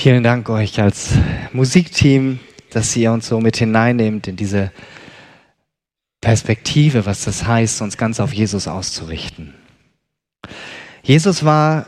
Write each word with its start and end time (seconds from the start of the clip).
Vielen 0.00 0.22
Dank 0.22 0.48
euch 0.48 0.80
als 0.80 1.14
Musikteam, 1.52 2.38
dass 2.70 2.94
ihr 2.94 3.10
uns 3.10 3.26
so 3.26 3.40
mit 3.40 3.56
hineinnehmt 3.56 4.28
in 4.28 4.36
diese 4.36 4.70
Perspektive, 6.20 7.04
was 7.04 7.24
das 7.24 7.48
heißt, 7.48 7.82
uns 7.82 7.96
ganz 7.96 8.20
auf 8.20 8.32
Jesus 8.32 8.68
auszurichten. 8.68 9.54
Jesus 11.02 11.44
war 11.44 11.86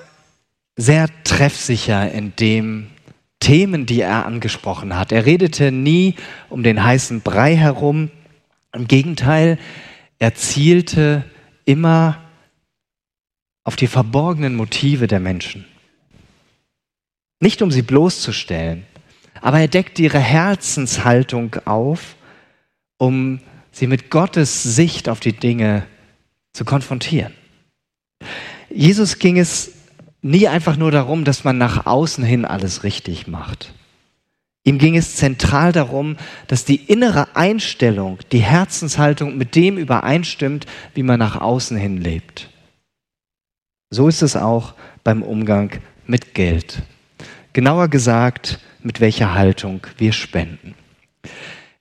sehr 0.75 1.09
treffsicher 1.23 2.11
in 2.11 2.35
dem 2.35 2.89
Themen, 3.39 3.87
die 3.87 4.01
er 4.01 4.27
angesprochen 4.27 4.99
hat. 4.99 5.13
Er 5.13 5.25
redete 5.25 5.71
nie 5.71 6.17
um 6.49 6.65
den 6.65 6.83
heißen 6.83 7.21
Brei 7.21 7.55
herum. 7.55 8.11
Im 8.75 8.89
Gegenteil, 8.89 9.57
er 10.19 10.35
zielte 10.35 11.25
immer 11.65 12.19
auf 13.63 13.77
die 13.77 13.87
verborgenen 13.87 14.57
Motive 14.57 15.07
der 15.07 15.21
Menschen. 15.21 15.65
Nicht 17.41 17.63
um 17.63 17.71
sie 17.71 17.83
bloßzustellen, 17.83 18.85
aber 19.41 19.61
er 19.61 19.69
deckt 19.69 19.99
ihre 19.99 20.19
Herzenshaltung 20.19 21.57
auf, 21.65 22.17
um 22.99 23.41
sie 23.73 23.87
mit 23.87 24.11
Gottes 24.11 24.63
Sicht 24.63 25.09
auf 25.09 25.21
die 25.21 25.33
Dinge 25.33 25.87
zu 26.53 26.65
konfrontieren. 26.65 27.33
Jesus 28.69 29.19
ging 29.19 29.39
es 29.39 29.73
nie 30.23 30.49
einfach 30.49 30.77
nur 30.77 30.91
darum, 30.91 31.25
dass 31.25 31.45
man 31.45 31.57
nach 31.57 31.87
außen 31.87 32.23
hin 32.23 32.45
alles 32.45 32.85
richtig 32.85 33.27
macht. 33.27 33.73
Ihm 34.63 34.77
ging 34.77 34.95
es 34.95 35.17
zentral 35.17 35.73
darum, 35.73 36.19
dass 36.47 36.67
die 36.67 36.77
innere 36.77 37.35
Einstellung, 37.35 38.19
die 38.31 38.41
Herzenshaltung 38.41 39.39
mit 39.39 39.55
dem 39.55 39.79
übereinstimmt, 39.79 40.67
wie 40.95 41.03
man 41.03 41.19
nach 41.19 41.41
außen 41.41 41.79
hin 41.79 41.97
lebt. 41.97 42.51
So 43.89 44.07
ist 44.09 44.21
es 44.21 44.37
auch 44.37 44.75
beim 45.03 45.23
Umgang 45.23 45.81
mit 46.07 46.35
Geld. 46.35 46.83
Genauer 47.53 47.89
gesagt, 47.89 48.61
mit 48.83 49.01
welcher 49.01 49.35
Haltung 49.35 49.87
wir 49.99 50.13
spenden. 50.13 50.75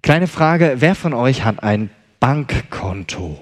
Kleine 0.02 0.28
Frage, 0.28 0.78
wer 0.80 0.96
von 0.96 1.14
euch 1.14 1.44
hat 1.44 1.62
ein 1.62 1.92
Bankkonto? 2.20 3.40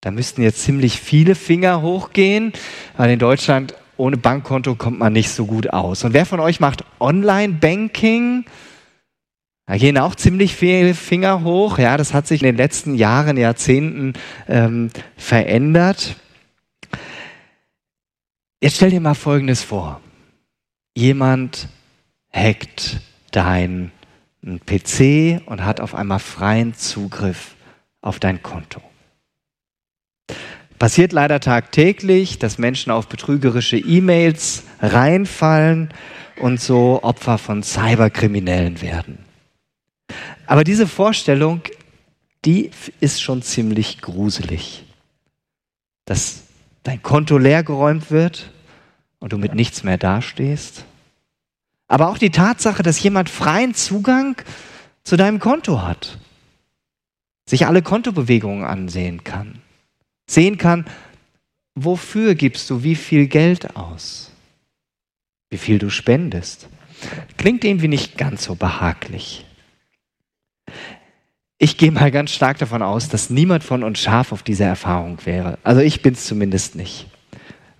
Da 0.00 0.10
müssten 0.10 0.42
jetzt 0.42 0.62
ziemlich 0.62 1.00
viele 1.00 1.34
Finger 1.34 1.82
hochgehen, 1.82 2.52
weil 2.96 3.10
in 3.10 3.18
Deutschland 3.18 3.74
ohne 3.96 4.16
Bankkonto 4.16 4.74
kommt 4.74 4.98
man 4.98 5.12
nicht 5.12 5.30
so 5.30 5.46
gut 5.46 5.70
aus. 5.72 6.04
Und 6.04 6.12
wer 6.12 6.26
von 6.26 6.40
euch 6.40 6.60
macht 6.60 6.84
Online-Banking? 7.00 8.44
Da 9.66 9.76
gehen 9.76 9.98
auch 9.98 10.14
ziemlich 10.14 10.54
viele 10.54 10.94
Finger 10.94 11.42
hoch. 11.44 11.78
Ja, 11.78 11.96
das 11.96 12.12
hat 12.12 12.26
sich 12.26 12.42
in 12.42 12.46
den 12.46 12.56
letzten 12.56 12.94
Jahren, 12.94 13.36
Jahrzehnten 13.36 14.14
ähm, 14.48 14.90
verändert. 15.16 16.16
Jetzt 18.60 18.76
stell 18.76 18.90
dir 18.90 19.00
mal 19.00 19.14
Folgendes 19.14 19.62
vor. 19.62 20.00
Jemand 20.96 21.68
hackt 22.32 23.00
dein 23.30 23.92
PC 24.42 25.42
und 25.44 25.62
hat 25.62 25.82
auf 25.82 25.94
einmal 25.94 26.20
freien 26.20 26.72
Zugriff 26.72 27.54
auf 28.00 28.18
dein 28.18 28.42
Konto. 28.42 28.80
Passiert 30.78 31.12
leider 31.12 31.38
tagtäglich, 31.40 32.38
dass 32.38 32.56
Menschen 32.56 32.92
auf 32.92 33.08
betrügerische 33.08 33.76
E-Mails 33.76 34.64
reinfallen 34.80 35.92
und 36.40 36.62
so 36.62 37.02
Opfer 37.02 37.36
von 37.36 37.62
Cyberkriminellen 37.62 38.80
werden. 38.80 39.18
Aber 40.46 40.64
diese 40.64 40.86
Vorstellung, 40.86 41.60
die 42.46 42.70
ist 43.00 43.20
schon 43.20 43.42
ziemlich 43.42 44.00
gruselig. 44.00 44.86
Dass 46.06 46.44
dein 46.84 47.02
Konto 47.02 47.36
leergeräumt 47.36 48.10
wird 48.10 48.50
und 49.18 49.32
du 49.32 49.38
mit 49.38 49.54
nichts 49.54 49.82
mehr 49.82 49.98
dastehst. 49.98 50.84
Aber 51.88 52.08
auch 52.08 52.18
die 52.18 52.30
Tatsache, 52.30 52.82
dass 52.82 53.02
jemand 53.02 53.30
freien 53.30 53.74
Zugang 53.74 54.36
zu 55.04 55.16
deinem 55.16 55.38
Konto 55.38 55.82
hat, 55.82 56.18
sich 57.48 57.66
alle 57.66 57.82
Kontobewegungen 57.82 58.64
ansehen 58.64 59.22
kann 59.22 59.60
sehen 60.28 60.58
kann, 60.58 60.84
wofür 61.74 62.34
gibst 62.34 62.70
du 62.70 62.82
wie 62.82 62.94
viel 62.94 63.26
Geld 63.26 63.76
aus, 63.76 64.30
wie 65.50 65.58
viel 65.58 65.78
du 65.78 65.90
spendest. 65.90 66.68
Klingt 67.36 67.64
irgendwie 67.64 67.88
nicht 67.88 68.16
ganz 68.16 68.44
so 68.44 68.54
behaglich. 68.54 69.44
Ich 71.58 71.78
gehe 71.78 71.90
mal 71.90 72.10
ganz 72.10 72.32
stark 72.32 72.58
davon 72.58 72.82
aus, 72.82 73.08
dass 73.08 73.30
niemand 73.30 73.64
von 73.64 73.82
uns 73.82 74.00
scharf 74.00 74.32
auf 74.32 74.42
diese 74.42 74.64
Erfahrung 74.64 75.18
wäre. 75.24 75.58
Also 75.62 75.80
ich 75.80 76.02
bin 76.02 76.14
es 76.14 76.26
zumindest 76.26 76.74
nicht. 76.74 77.06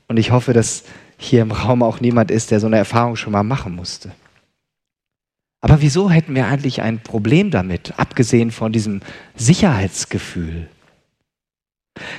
Und 0.08 0.18
ich 0.18 0.30
hoffe, 0.30 0.53
dass 0.53 0.84
hier 1.19 1.43
im 1.43 1.50
Raum 1.50 1.82
auch 1.82 2.00
niemand 2.00 2.31
ist, 2.31 2.50
der 2.50 2.60
so 2.60 2.66
eine 2.66 2.77
Erfahrung 2.77 3.16
schon 3.16 3.32
mal 3.32 3.43
machen 3.43 3.75
musste. 3.75 4.12
Aber 5.60 5.81
wieso 5.81 6.10
hätten 6.10 6.34
wir 6.34 6.47
eigentlich 6.47 6.82
ein 6.82 7.03
Problem 7.03 7.50
damit, 7.50 7.99
abgesehen 7.99 8.50
von 8.50 8.72
diesem 8.72 9.00
Sicherheitsgefühl? 9.34 10.69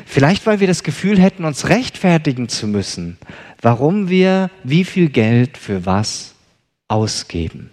Vielleicht, 0.06 0.46
weil 0.46 0.60
wir 0.60 0.68
das 0.68 0.84
Gefühl 0.84 1.20
hätten, 1.20 1.46
uns 1.46 1.70
rechtfertigen 1.70 2.50
zu 2.50 2.68
müssen, 2.68 3.18
warum 3.62 4.10
wir 4.10 4.50
wie 4.64 4.84
viel 4.84 5.10
Geld 5.10 5.58
für 5.58 5.86
was 5.86 6.36
ausgeben. 6.88 7.70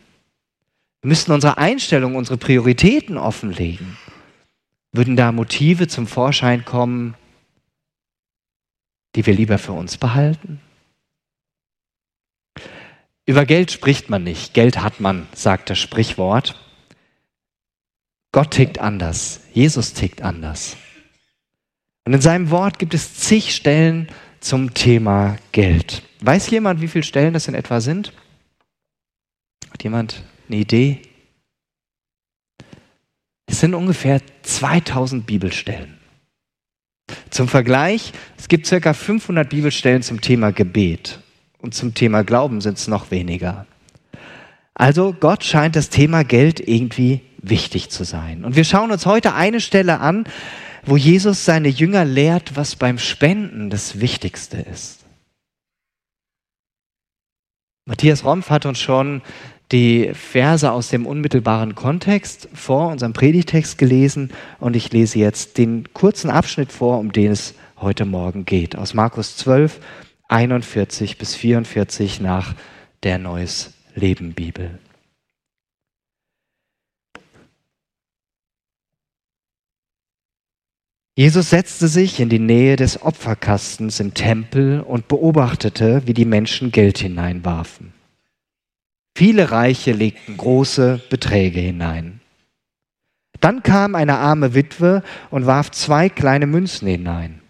Wir 1.00 1.08
müssten 1.08 1.32
unsere 1.32 1.58
Einstellung, 1.58 2.14
unsere 2.14 2.36
Prioritäten 2.36 3.16
offenlegen. 3.16 3.96
Würden 4.92 5.16
da 5.16 5.32
Motive 5.32 5.88
zum 5.88 6.06
Vorschein 6.06 6.64
kommen, 6.64 7.14
die 9.16 9.26
wir 9.26 9.34
lieber 9.34 9.58
für 9.58 9.72
uns 9.72 9.96
behalten? 9.96 10.60
Über 13.26 13.46
Geld 13.46 13.70
spricht 13.70 14.10
man 14.10 14.22
nicht, 14.22 14.52
Geld 14.52 14.82
hat 14.82 15.00
man, 15.00 15.26
sagt 15.34 15.70
das 15.70 15.78
Sprichwort. 15.78 16.60
Gott 18.32 18.50
tickt 18.50 18.78
anders, 18.78 19.40
Jesus 19.52 19.94
tickt 19.94 20.20
anders. 20.20 20.76
Und 22.04 22.12
in 22.12 22.20
seinem 22.20 22.50
Wort 22.50 22.78
gibt 22.78 22.92
es 22.92 23.14
zig 23.14 23.54
Stellen 23.54 24.08
zum 24.40 24.74
Thema 24.74 25.38
Geld. 25.52 26.02
Weiß 26.20 26.50
jemand, 26.50 26.82
wie 26.82 26.88
viele 26.88 27.04
Stellen 27.04 27.32
das 27.32 27.48
in 27.48 27.54
etwa 27.54 27.80
sind? 27.80 28.12
Hat 29.70 29.82
jemand 29.82 30.22
eine 30.48 30.58
Idee? 30.58 31.00
Es 33.46 33.60
sind 33.60 33.72
ungefähr 33.72 34.20
2000 34.42 35.24
Bibelstellen. 35.24 35.98
Zum 37.30 37.48
Vergleich, 37.48 38.12
es 38.36 38.48
gibt 38.48 38.66
circa 38.66 38.92
500 38.92 39.48
Bibelstellen 39.48 40.02
zum 40.02 40.20
Thema 40.20 40.52
Gebet 40.52 41.23
und 41.64 41.74
zum 41.74 41.94
Thema 41.94 42.24
Glauben 42.24 42.60
sind 42.60 42.76
es 42.76 42.88
noch 42.88 43.10
weniger. 43.10 43.66
Also 44.74 45.14
Gott 45.18 45.44
scheint 45.44 45.76
das 45.76 45.88
Thema 45.88 46.22
Geld 46.22 46.60
irgendwie 46.60 47.22
wichtig 47.38 47.88
zu 47.88 48.04
sein. 48.04 48.44
Und 48.44 48.54
wir 48.54 48.64
schauen 48.64 48.92
uns 48.92 49.06
heute 49.06 49.34
eine 49.34 49.60
Stelle 49.60 50.00
an, 50.00 50.26
wo 50.84 50.98
Jesus 50.98 51.46
seine 51.46 51.68
Jünger 51.68 52.04
lehrt, 52.04 52.54
was 52.54 52.76
beim 52.76 52.98
Spenden 52.98 53.70
das 53.70 53.98
Wichtigste 53.98 54.58
ist. 54.58 55.04
Matthias 57.86 58.24
Rompf 58.24 58.50
hat 58.50 58.66
uns 58.66 58.78
schon 58.78 59.22
die 59.72 60.10
Verse 60.12 60.70
aus 60.70 60.88
dem 60.88 61.06
unmittelbaren 61.06 61.74
Kontext 61.74 62.46
vor 62.52 62.88
unserem 62.88 63.14
Predigtext 63.14 63.78
gelesen 63.78 64.30
und 64.60 64.76
ich 64.76 64.92
lese 64.92 65.18
jetzt 65.18 65.56
den 65.56 65.94
kurzen 65.94 66.28
Abschnitt 66.28 66.72
vor, 66.72 66.98
um 66.98 67.12
den 67.12 67.32
es 67.32 67.54
heute 67.78 68.04
Morgen 68.04 68.44
geht, 68.44 68.76
aus 68.76 68.92
Markus 68.92 69.38
12, 69.38 69.80
41 70.28 71.18
bis 71.18 71.34
44 71.34 72.20
nach 72.20 72.54
der 73.02 73.18
Neues 73.18 73.74
Leben 73.94 74.34
Bibel. 74.34 74.78
Jesus 81.16 81.50
setzte 81.50 81.86
sich 81.86 82.18
in 82.18 82.28
die 82.28 82.40
Nähe 82.40 82.74
des 82.74 83.00
Opferkastens 83.02 84.00
im 84.00 84.14
Tempel 84.14 84.80
und 84.80 85.06
beobachtete, 85.06 86.02
wie 86.06 86.14
die 86.14 86.24
Menschen 86.24 86.72
Geld 86.72 86.98
hineinwarfen. 86.98 87.92
Viele 89.14 89.52
Reiche 89.52 89.92
legten 89.92 90.36
große 90.36 91.00
Beträge 91.08 91.60
hinein. 91.60 92.20
Dann 93.40 93.62
kam 93.62 93.94
eine 93.94 94.18
arme 94.18 94.54
Witwe 94.54 95.04
und 95.30 95.46
warf 95.46 95.70
zwei 95.70 96.08
kleine 96.08 96.48
Münzen 96.48 96.88
hinein. 96.88 97.43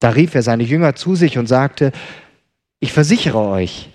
Da 0.00 0.10
rief 0.10 0.34
er 0.34 0.42
seine 0.42 0.64
Jünger 0.64 0.94
zu 0.96 1.14
sich 1.14 1.38
und 1.38 1.46
sagte, 1.46 1.92
ich 2.80 2.92
versichere 2.92 3.38
euch, 3.38 3.90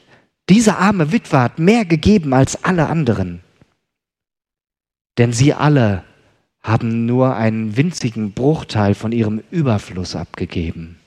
diese 0.49 0.77
arme 0.77 1.11
Witwe 1.11 1.39
hat 1.39 1.59
mehr 1.59 1.85
gegeben 1.85 2.33
als 2.33 2.63
alle 2.63 2.87
anderen. 2.87 3.41
Denn 5.17 5.33
sie 5.33 5.53
alle 5.53 6.03
haben 6.61 7.05
nur 7.05 7.35
einen 7.35 7.77
winzigen 7.77 8.31
Bruchteil 8.31 8.93
von 8.93 9.11
ihrem 9.11 9.43
Überfluss 9.51 10.15
abgegeben, 10.15 10.99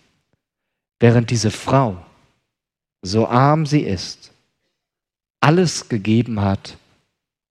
während 0.98 1.30
diese 1.30 1.50
Frau, 1.50 2.04
so 3.02 3.28
arm 3.28 3.66
sie 3.66 3.82
ist, 3.82 4.32
alles 5.40 5.88
gegeben 5.88 6.40
hat, 6.40 6.76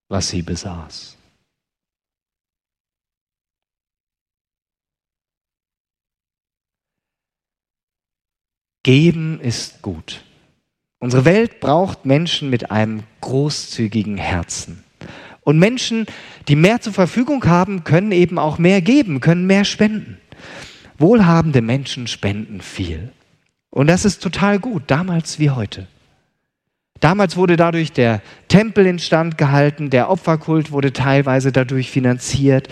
was 0.10 0.30
sie 0.30 0.42
besaß. 0.42 1.17
Geben 8.88 9.42
ist 9.42 9.82
gut. 9.82 10.24
Unsere 11.00 11.26
Welt 11.26 11.60
braucht 11.60 12.06
Menschen 12.06 12.50
mit 12.50 12.72
einem 12.72 13.04
großzügigen 13.20 14.16
Herzen. 14.16 14.82
Und 15.42 15.60
Menschen, 15.60 16.06
die 16.48 16.56
mehr 16.56 16.80
zur 16.80 16.94
Verfügung 16.94 17.44
haben, 17.48 17.84
können 17.84 18.14
eben 18.14 18.40
auch 18.40 18.60
mehr 18.60 18.80
geben, 18.82 19.20
können 19.20 19.46
mehr 19.46 19.66
spenden. 19.66 20.18
Wohlhabende 20.98 21.62
Menschen 21.62 22.08
spenden 22.08 22.62
viel. 22.62 23.12
Und 23.72 23.88
das 23.88 24.06
ist 24.06 24.24
total 24.24 24.58
gut, 24.58 24.84
damals 24.88 25.38
wie 25.38 25.50
heute. 25.50 25.88
Damals 27.02 27.36
wurde 27.36 27.58
dadurch 27.58 27.92
der 27.92 28.22
Tempel 28.48 28.86
instand 28.86 29.38
gehalten, 29.38 29.90
der 29.90 30.10
Opferkult 30.10 30.72
wurde 30.72 30.94
teilweise 30.94 31.52
dadurch 31.52 31.92
finanziert, 31.92 32.70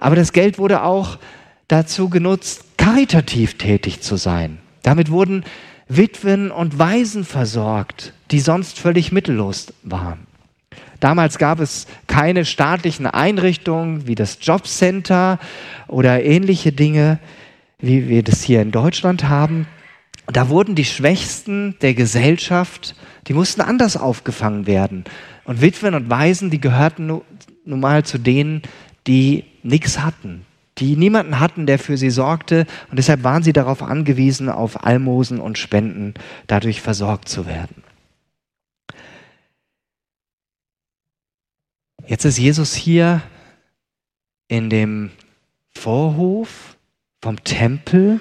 aber 0.00 0.16
das 0.16 0.32
Geld 0.32 0.58
wurde 0.58 0.82
auch 0.82 1.20
dazu 1.68 2.08
genutzt, 2.08 2.64
karitativ 2.78 3.58
tätig 3.58 4.00
zu 4.00 4.16
sein. 4.16 4.58
Damit 4.82 5.10
wurden 5.10 5.44
Witwen 5.88 6.50
und 6.50 6.78
Waisen 6.78 7.24
versorgt, 7.24 8.12
die 8.30 8.40
sonst 8.40 8.78
völlig 8.78 9.12
mittellos 9.12 9.72
waren. 9.82 10.26
Damals 11.00 11.38
gab 11.38 11.58
es 11.58 11.86
keine 12.06 12.44
staatlichen 12.44 13.06
Einrichtungen 13.06 14.06
wie 14.06 14.14
das 14.14 14.38
Jobcenter 14.40 15.38
oder 15.88 16.22
ähnliche 16.24 16.72
Dinge, 16.72 17.18
wie 17.80 18.08
wir 18.08 18.22
das 18.22 18.42
hier 18.42 18.62
in 18.62 18.70
Deutschland 18.70 19.28
haben. 19.28 19.66
Da 20.26 20.48
wurden 20.48 20.76
die 20.76 20.84
Schwächsten 20.84 21.76
der 21.82 21.94
Gesellschaft, 21.94 22.94
die 23.26 23.34
mussten 23.34 23.60
anders 23.60 23.96
aufgefangen 23.96 24.66
werden. 24.66 25.04
Und 25.44 25.60
Witwen 25.60 25.94
und 25.94 26.08
Waisen, 26.08 26.50
die 26.50 26.60
gehörten 26.60 27.20
nun 27.64 27.80
mal 27.80 28.04
zu 28.04 28.18
denen, 28.18 28.62
die 29.08 29.44
nichts 29.64 29.98
hatten, 30.00 30.46
die 30.78 30.96
niemanden 30.96 31.38
hatten, 31.38 31.66
der 31.66 31.78
für 31.78 31.96
sie 31.96 32.10
sorgte. 32.10 32.66
Und 32.90 32.98
deshalb 32.98 33.22
waren 33.22 33.42
sie 33.42 33.52
darauf 33.52 33.82
angewiesen, 33.82 34.48
auf 34.48 34.84
Almosen 34.84 35.40
und 35.40 35.58
Spenden 35.58 36.14
dadurch 36.46 36.80
versorgt 36.80 37.28
zu 37.28 37.46
werden. 37.46 37.82
Jetzt 42.06 42.24
ist 42.24 42.38
Jesus 42.38 42.74
hier 42.74 43.22
in 44.48 44.70
dem 44.70 45.10
Vorhof 45.70 46.76
vom 47.20 47.42
Tempel 47.44 48.20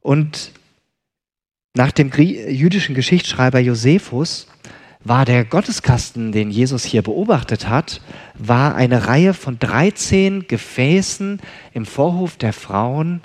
und 0.00 0.52
nach 1.74 1.90
dem 1.90 2.10
jüdischen 2.12 2.94
Geschichtsschreiber 2.94 3.58
Josephus 3.58 4.46
war 5.04 5.24
der 5.24 5.44
Gotteskasten, 5.44 6.32
den 6.32 6.50
Jesus 6.50 6.84
hier 6.84 7.02
beobachtet 7.02 7.68
hat, 7.68 8.00
war 8.34 8.74
eine 8.74 9.06
Reihe 9.06 9.34
von 9.34 9.58
13 9.58 10.46
Gefäßen 10.46 11.40
im 11.72 11.86
Vorhof 11.86 12.36
der 12.36 12.52
Frauen 12.52 13.22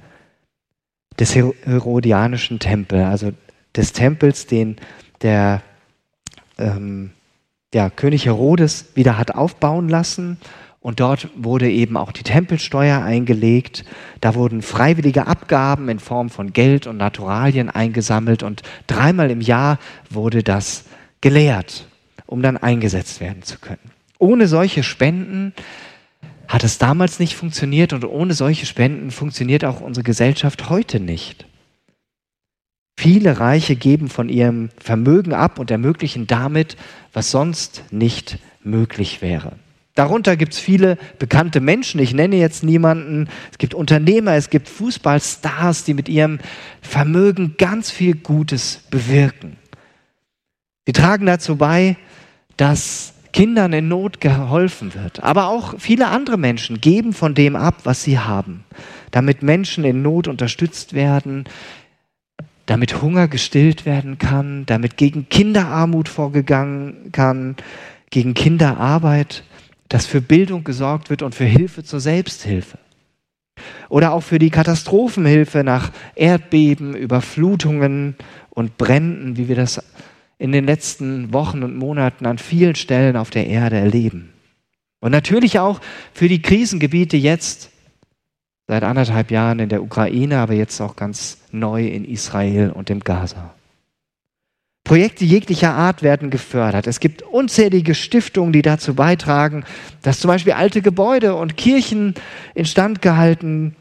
des 1.19 1.35
Herodianischen 1.35 2.59
Tempels, 2.59 3.05
also 3.05 3.31
des 3.75 3.93
Tempels, 3.93 4.47
den 4.47 4.77
der 5.21 5.61
ähm, 6.57 7.11
ja, 7.73 7.89
König 7.89 8.25
Herodes 8.25 8.87
wieder 8.95 9.17
hat 9.17 9.35
aufbauen 9.35 9.89
lassen. 9.89 10.37
Und 10.79 10.99
dort 10.99 11.29
wurde 11.35 11.69
eben 11.69 11.97
auch 11.97 12.11
die 12.11 12.23
Tempelsteuer 12.23 13.01
eingelegt. 13.01 13.83
Da 14.21 14.35
wurden 14.35 14.61
freiwillige 14.61 15.27
Abgaben 15.27 15.89
in 15.89 15.99
Form 15.99 16.29
von 16.29 16.53
Geld 16.53 16.87
und 16.87 16.97
Naturalien 16.97 17.69
eingesammelt. 17.69 18.41
Und 18.41 18.61
dreimal 18.85 19.29
im 19.29 19.41
Jahr 19.41 19.79
wurde 20.09 20.43
das 20.43 20.85
gelehrt, 21.21 21.85
um 22.25 22.41
dann 22.41 22.57
eingesetzt 22.57 23.19
werden 23.19 23.43
zu 23.43 23.59
können. 23.59 23.91
Ohne 24.19 24.47
solche 24.47 24.83
Spenden 24.83 25.53
hat 26.47 26.63
es 26.63 26.77
damals 26.77 27.19
nicht 27.19 27.35
funktioniert 27.35 27.93
und 27.93 28.05
ohne 28.05 28.33
solche 28.33 28.65
Spenden 28.65 29.11
funktioniert 29.11 29.65
auch 29.65 29.81
unsere 29.81 30.03
Gesellschaft 30.03 30.69
heute 30.69 30.99
nicht. 30.99 31.45
Viele 32.99 33.39
Reiche 33.39 33.75
geben 33.75 34.09
von 34.09 34.27
ihrem 34.27 34.69
Vermögen 34.79 35.33
ab 35.33 35.59
und 35.59 35.69
ermöglichen 35.69 36.25
damit, 36.25 36.77
was 37.13 37.29
sonst 37.29 37.83
nicht 37.91 38.39
möglich 38.63 39.21
wäre. 39.21 39.53
Darunter 39.93 40.35
gibt 40.35 40.53
es 40.53 40.59
viele 40.59 40.97
bekannte 41.19 41.59
Menschen. 41.59 41.99
Ich 41.99 42.13
nenne 42.13 42.35
jetzt 42.35 42.63
niemanden. 42.63 43.29
Es 43.51 43.57
gibt 43.57 43.73
Unternehmer, 43.73 44.33
es 44.33 44.49
gibt 44.49 44.69
Fußballstars, 44.69 45.83
die 45.85 45.93
mit 45.93 46.07
ihrem 46.07 46.39
Vermögen 46.81 47.55
ganz 47.57 47.89
viel 47.91 48.15
Gutes 48.15 48.81
bewirken. 48.89 49.57
Sie 50.87 50.93
tragen 50.93 51.25
dazu 51.25 51.57
bei, 51.57 51.97
dass 52.55 53.13
Kindern 53.33 53.73
in 53.73 53.89
Not 53.89 54.21
geholfen 54.21 54.93
wird. 54.93 55.21
Aber 55.21 55.49
auch 55.49 55.73
viele 55.77 56.07
andere 56.07 56.37
Menschen 56.37 56.79
geben 56.79 57.11
von 57.11 57.35
dem 57.35 57.57
ab, 57.57 57.81
was 57.83 58.03
sie 58.03 58.19
haben, 58.19 58.63
damit 59.11 59.43
Menschen 59.43 59.83
in 59.83 60.01
Not 60.01 60.29
unterstützt 60.29 60.93
werden, 60.93 61.43
damit 62.67 63.01
Hunger 63.01 63.27
gestillt 63.27 63.85
werden 63.85 64.17
kann, 64.17 64.65
damit 64.65 64.95
gegen 64.95 65.27
Kinderarmut 65.27 66.07
vorgegangen 66.07 67.11
kann, 67.11 67.57
gegen 68.09 68.33
Kinderarbeit, 68.33 69.43
dass 69.89 70.05
für 70.05 70.21
Bildung 70.21 70.63
gesorgt 70.63 71.09
wird 71.09 71.21
und 71.21 71.35
für 71.35 71.43
Hilfe 71.43 71.83
zur 71.83 71.99
Selbsthilfe. 71.99 72.77
Oder 73.89 74.13
auch 74.13 74.23
für 74.23 74.39
die 74.39 74.51
Katastrophenhilfe 74.51 75.65
nach 75.65 75.91
Erdbeben, 76.15 76.95
Überflutungen 76.95 78.15
und 78.51 78.77
Bränden, 78.77 79.35
wie 79.35 79.49
wir 79.49 79.57
das 79.57 79.81
in 80.37 80.51
den 80.51 80.65
letzten 80.65 81.33
Wochen 81.33 81.63
und 81.63 81.75
Monaten 81.75 82.25
an 82.25 82.37
vielen 82.37 82.75
Stellen 82.75 83.17
auf 83.17 83.29
der 83.29 83.47
Erde 83.47 83.77
erleben. 83.77 84.33
Und 84.99 85.11
natürlich 85.11 85.59
auch 85.59 85.79
für 86.13 86.27
die 86.27 86.41
Krisengebiete 86.41 87.17
jetzt, 87.17 87.71
seit 88.67 88.83
anderthalb 88.83 89.31
Jahren 89.31 89.59
in 89.59 89.69
der 89.69 89.81
Ukraine, 89.81 90.39
aber 90.39 90.53
jetzt 90.53 90.81
auch 90.81 90.95
ganz 90.95 91.37
neu 91.51 91.87
in 91.87 92.03
Israel 92.03 92.71
und 92.71 92.89
im 92.89 92.99
Gaza. 92.99 93.53
Projekte 94.83 95.25
jeglicher 95.25 95.73
Art 95.73 96.01
werden 96.01 96.29
gefördert. 96.29 96.87
Es 96.87 97.01
gibt 97.01 97.21
unzählige 97.21 97.93
Stiftungen, 97.93 98.53
die 98.53 98.61
dazu 98.61 98.95
beitragen, 98.95 99.65
dass 100.01 100.21
zum 100.21 100.29
Beispiel 100.29 100.53
alte 100.53 100.81
Gebäude 100.81 101.35
und 101.35 101.57
Kirchen 101.57 102.13
instand 102.55 103.01
gehalten 103.01 103.75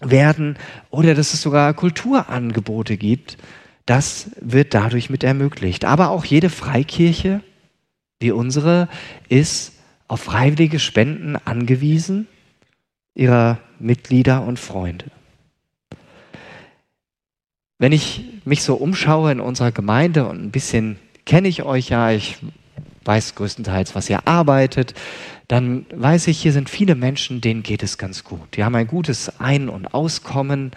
werden 0.00 0.56
oder 0.90 1.14
dass 1.14 1.34
es 1.34 1.42
sogar 1.42 1.72
Kulturangebote 1.74 2.96
gibt, 2.96 3.36
das 3.90 4.30
wird 4.40 4.72
dadurch 4.72 5.10
mit 5.10 5.24
ermöglicht. 5.24 5.84
Aber 5.84 6.10
auch 6.10 6.24
jede 6.24 6.48
Freikirche 6.48 7.40
wie 8.20 8.30
unsere 8.30 8.88
ist 9.28 9.72
auf 10.06 10.20
freiwillige 10.20 10.78
Spenden 10.78 11.34
angewiesen 11.34 12.28
ihrer 13.16 13.58
Mitglieder 13.80 14.44
und 14.44 14.60
Freunde. 14.60 15.06
Wenn 17.80 17.90
ich 17.90 18.26
mich 18.44 18.62
so 18.62 18.76
umschaue 18.76 19.32
in 19.32 19.40
unserer 19.40 19.72
Gemeinde 19.72 20.28
und 20.28 20.40
ein 20.40 20.52
bisschen 20.52 20.96
kenne 21.26 21.48
ich 21.48 21.64
euch 21.64 21.88
ja, 21.88 22.12
ich 22.12 22.36
weiß 23.04 23.34
größtenteils, 23.34 23.96
was 23.96 24.08
ihr 24.08 24.28
arbeitet, 24.28 24.94
dann 25.48 25.84
weiß 25.92 26.28
ich, 26.28 26.40
hier 26.40 26.52
sind 26.52 26.70
viele 26.70 26.94
Menschen, 26.94 27.40
denen 27.40 27.64
geht 27.64 27.82
es 27.82 27.98
ganz 27.98 28.22
gut. 28.22 28.56
Die 28.56 28.62
haben 28.62 28.76
ein 28.76 28.86
gutes 28.86 29.40
Ein- 29.40 29.68
und 29.68 29.92
Auskommen 29.92 30.70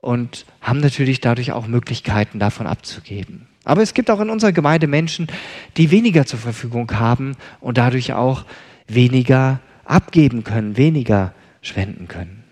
und 0.00 0.46
haben 0.60 0.80
natürlich 0.80 1.20
dadurch 1.20 1.52
auch 1.52 1.66
Möglichkeiten 1.66 2.38
davon 2.38 2.66
abzugeben. 2.66 3.46
Aber 3.64 3.82
es 3.82 3.94
gibt 3.94 4.10
auch 4.10 4.20
in 4.20 4.30
unserer 4.30 4.52
Gemeinde 4.52 4.86
Menschen, 4.86 5.28
die 5.76 5.90
weniger 5.90 6.26
zur 6.26 6.38
Verfügung 6.38 6.98
haben 6.98 7.36
und 7.60 7.78
dadurch 7.78 8.12
auch 8.12 8.44
weniger 8.86 9.60
abgeben 9.84 10.44
können, 10.44 10.76
weniger 10.76 11.34
spenden 11.60 12.08
können. 12.08 12.44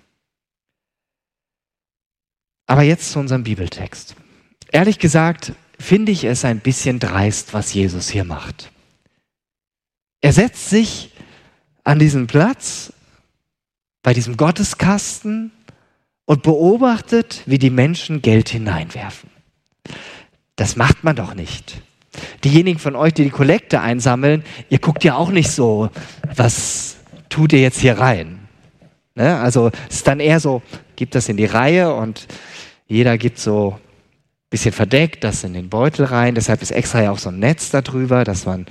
Aber 2.67 2.83
jetzt 2.83 3.13
zu 3.13 3.19
unserem 3.19 3.45
Bibeltext. 3.45 4.15
Ehrlich 4.71 4.99
gesagt 4.99 5.55
finde 5.79 6.13
ich 6.13 6.25
es 6.25 6.45
ein 6.45 6.61
bisschen 6.61 6.99
dreist, 6.99 7.55
was 7.55 7.73
Jesus 7.73 8.11
hier 8.11 8.25
macht. 8.25 8.71
Er 10.21 10.33
setzt 10.33 10.69
sich 10.69 11.13
an 11.85 11.99
diesen 11.99 12.27
Platz 12.27 12.93
bei 14.03 14.13
diesem 14.13 14.37
Gotteskasten 14.37 15.53
und 16.29 16.43
beobachtet, 16.43 17.43
wie 17.47 17.59
die 17.59 17.71
Menschen 17.71 18.21
Geld 18.21 18.51
hineinwerfen. 18.51 19.31
Das 20.57 20.77
macht 20.77 21.03
man 21.03 21.17
doch 21.17 21.33
nicht. 21.33 21.81
Diejenigen 22.45 22.79
von 22.79 22.97
euch, 22.97 23.15
die 23.15 23.25
die 23.25 23.31
Kollekte 23.31 23.81
einsammeln, 23.81 24.45
ihr 24.69 24.79
guckt 24.79 25.05
ja 25.05 25.17
auch 25.17 25.31
nicht 25.31 25.51
so, 25.51 25.89
was 26.37 26.97
tut 27.31 27.55
ihr 27.55 27.61
jetzt 27.61 27.81
hier 27.81 27.99
rein? 27.99 28.41
Ne? 29.15 29.41
Also 29.41 29.71
es 29.89 29.97
ist 29.97 30.07
dann 30.07 30.21
eher 30.21 30.39
so, 30.39 30.61
gibt 30.97 31.15
das 31.15 31.31
in 31.31 31.39
die 31.39 31.47
Reihe 31.47 31.95
und 31.95 32.27
jeder 32.87 33.17
gibt 33.17 33.39
so 33.39 33.79
ein 33.79 34.51
bisschen 34.51 34.73
verdeckt 34.73 35.25
das 35.25 35.45
in 35.45 35.55
den 35.55 35.71
Beutel 35.71 36.05
rein. 36.05 36.35
Deshalb 36.35 36.61
ist 36.61 36.73
extra 36.73 37.05
ja 37.05 37.11
auch 37.11 37.19
so 37.19 37.31
ein 37.31 37.39
Netz 37.39 37.71
darüber, 37.71 38.25
dass 38.25 38.45
man 38.45 38.67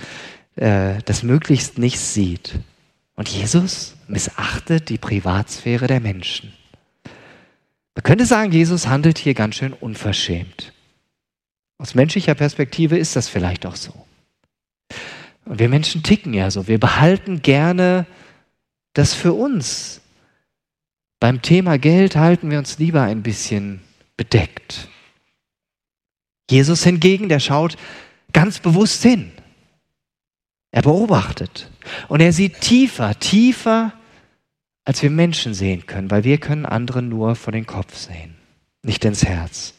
äh, 0.58 1.00
das 1.06 1.24
möglichst 1.24 1.80
nicht 1.80 2.00
sieht. 2.00 2.60
Und 3.16 3.30
Jesus 3.30 3.96
missachtet 4.08 4.90
die 4.90 5.00
Privatsphäre 5.00 5.88
der 5.88 6.02
Menschen. 6.02 6.54
Man 7.98 8.04
könnte 8.04 8.28
sagen, 8.28 8.52
Jesus 8.52 8.86
handelt 8.86 9.18
hier 9.18 9.34
ganz 9.34 9.56
schön 9.56 9.74
unverschämt. 9.74 10.72
Aus 11.80 11.96
menschlicher 11.96 12.36
Perspektive 12.36 12.96
ist 12.96 13.16
das 13.16 13.28
vielleicht 13.28 13.66
auch 13.66 13.76
so. 13.76 13.92
Und 15.46 15.58
wir 15.58 15.68
Menschen 15.68 16.04
ticken 16.04 16.36
ja 16.36 16.52
so. 16.52 16.68
Wir 16.68 16.80
behalten 16.80 17.42
gerne 17.42 18.06
das 18.94 19.16
für 19.16 19.34
uns. 19.34 20.02
Beim 21.20 21.42
Thema 21.42 21.80
Geld 21.80 22.16
halten 22.16 22.52
wir 22.52 22.60
uns 22.60 22.78
lieber 22.78 23.02
ein 23.02 23.24
bisschen 23.24 23.82
bedeckt. 24.16 24.90
Jesus 26.52 26.84
hingegen, 26.84 27.30
der 27.30 27.40
schaut 27.40 27.78
ganz 28.32 28.60
bewusst 28.60 29.02
hin. 29.02 29.32
Er 30.70 30.84
beobachtet 30.84 31.72
und 32.10 32.20
er 32.20 32.32
sieht 32.32 32.62
tiefer, 32.62 33.20
tiefer, 33.20 33.92
als 34.88 35.04
wir 35.04 35.10
Menschen 35.10 35.54
sehen 35.54 35.86
können, 35.86 36.10
weil 36.10 36.24
wir 36.24 36.38
können 36.38 36.66
andere 36.66 37.02
nur 37.02 37.36
vor 37.36 37.52
den 37.52 37.66
Kopf 37.66 37.94
sehen, 37.94 38.36
nicht 38.84 39.04
ins 39.04 39.26
Herz. 39.26 39.74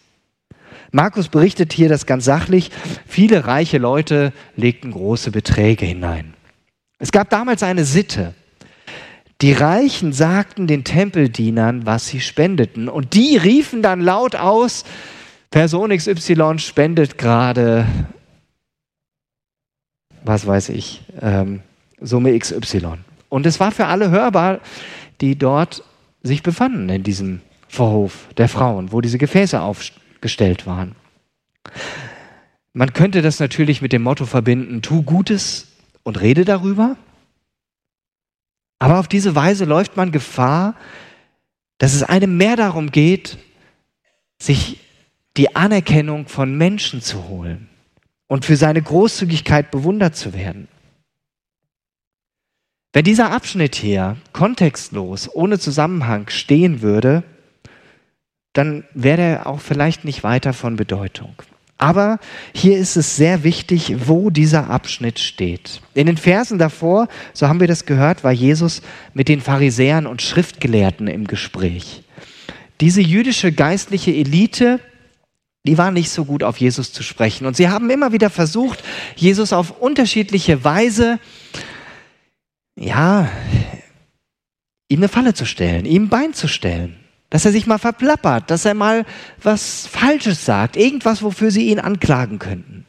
Markus 0.93 1.29
berichtet 1.29 1.73
hier 1.73 1.89
das 1.89 2.05
ganz 2.05 2.27
sachlich. 2.27 2.71
Viele 3.07 3.47
reiche 3.47 3.79
Leute 3.79 4.35
legten 4.55 4.91
große 4.91 5.31
Beträge 5.31 5.87
hinein. 5.87 6.35
Es 6.99 7.11
gab 7.11 7.31
damals 7.31 7.63
eine 7.63 7.87
Sitte. 7.87 8.35
Die 9.41 9.55
Reichen 9.55 10.13
sagten 10.13 10.67
den 10.67 10.85
Tempeldienern, 10.85 11.87
was 11.87 12.09
sie 12.09 12.21
spendeten. 12.21 12.91
Und 12.91 13.15
die 13.15 13.39
riefen 13.39 13.81
dann 13.81 14.03
laut 14.03 14.37
aus, 14.37 14.85
Person 15.51 15.89
XY 15.89 16.59
spendet 16.59 17.17
gerade, 17.17 17.87
was 20.23 20.47
weiß 20.47 20.69
ich, 20.69 21.01
ähm, 21.23 21.63
Summe 21.99 22.39
XY. 22.39 22.99
Und 23.29 23.47
es 23.47 23.61
war 23.61 23.73
für 23.73 23.87
alle 23.87 24.11
hörbar, 24.11 24.61
die 25.21 25.37
dort 25.37 25.85
sich 26.23 26.43
befanden 26.43 26.89
in 26.89 27.03
diesem 27.03 27.41
Vorhof 27.69 28.29
der 28.37 28.49
Frauen, 28.49 28.93
wo 28.93 29.01
diese 29.01 29.19
Gefäße 29.19 29.61
aufgestellt 29.61 30.67
waren. 30.67 30.95
Man 32.73 32.93
könnte 32.93 33.23
das 33.23 33.41
natürlich 33.41 33.83
mit 33.83 33.93
dem 33.93 34.03
Motto 34.03 34.25
verbinden, 34.25 34.83
tu 34.83 35.03
Gutes 35.03 35.69
und 36.03 36.21
rede 36.21 36.45
darüber. 36.45 36.97
Aber 38.79 38.99
auf 38.99 39.09
diese 39.09 39.35
Weise 39.35 39.65
läuft 39.65 39.97
man 39.97 40.13
Gefahr, 40.13 40.75
dass 41.79 41.95
es 41.95 42.03
einem 42.03 42.37
mehr 42.37 42.57
darum 42.57 42.91
geht, 42.91 43.39
sich 44.41 44.81
die 45.37 45.57
Anerkennung 45.57 46.29
von 46.29 46.57
Menschen 46.57 47.01
zu 47.01 47.29
holen 47.29 47.69
und 48.27 48.45
für 48.45 48.57
seine 48.57 48.83
Großzügigkeit 48.83 49.71
bewundert 49.71 50.17
zu 50.17 50.33
werden. 50.33 50.69
Wenn 52.93 53.05
dieser 53.05 53.31
Abschnitt 53.31 53.75
hier 53.75 54.17
kontextlos, 54.33 55.29
ohne 55.35 55.59
Zusammenhang 55.59 56.29
stehen 56.31 56.81
würde, 56.81 57.23
dann 58.55 58.85
wäre 58.95 59.23
er 59.23 59.47
auch 59.47 59.61
vielleicht 59.61 60.05
nicht 60.05 60.25
weiter 60.25 60.53
von 60.53 60.77
Bedeutung. 60.77 61.35
Aber 61.77 62.19
hier 62.53 62.77
ist 62.77 62.97
es 62.97 63.15
sehr 63.15 63.45
wichtig, 63.45 63.95
wo 64.07 64.31
dieser 64.31 64.69
Abschnitt 64.69 65.21
steht. 65.21 65.81
In 65.95 66.07
den 66.07 66.17
Versen 66.17 66.59
davor, 66.59 67.07
so 67.33 67.47
haben 67.47 67.61
wir 67.61 67.69
das 67.69 67.87
gehört, 67.87 68.25
war 68.25 68.33
Jesus 68.33 68.83
mit 69.15 69.29
den 69.29 69.41
Pharisäern 69.41 70.07
und 70.07 70.21
Schriftgelehrten 70.21 71.07
im 71.07 71.29
Gespräch. 71.29 72.03
Diese 72.81 73.01
jüdische 73.01 73.53
geistliche 73.53 74.13
Elite, 74.13 74.81
die 75.65 75.79
war 75.79 75.93
nicht 75.93 76.11
so 76.11 76.25
gut 76.25 76.43
auf 76.43 76.57
Jesus 76.57 76.93
zu 76.93 77.05
sprechen. 77.05 77.47
Und 77.47 77.57
sie 77.57 77.69
haben 77.69 77.91
immer 77.91 78.11
wieder 78.13 78.31
versucht, 78.31 78.83
Jesus 79.15 79.53
auf 79.53 79.81
unterschiedliche 79.81 80.65
Weise, 80.65 81.21
ja, 82.79 83.29
ihm 84.89 85.01
eine 85.01 85.09
Falle 85.09 85.35
zu 85.35 85.45
stellen, 85.45 85.85
ihm 85.85 86.05
ein 86.05 86.09
Bein 86.09 86.35
zu 86.35 86.49
stellen 86.49 86.97
dass 87.31 87.45
er 87.45 87.53
sich 87.53 87.67
mal 87.67 87.79
verplappert, 87.79 88.51
dass 88.51 88.65
er 88.65 88.75
mal 88.75 89.05
was 89.43 89.87
Falsches 89.87 90.45
sagt, 90.45 90.77
irgendwas, 90.77 91.23
wofür 91.23 91.51
sie 91.51 91.69
ihn 91.69 91.81
anklagen 91.81 92.39
könnten. 92.39 92.87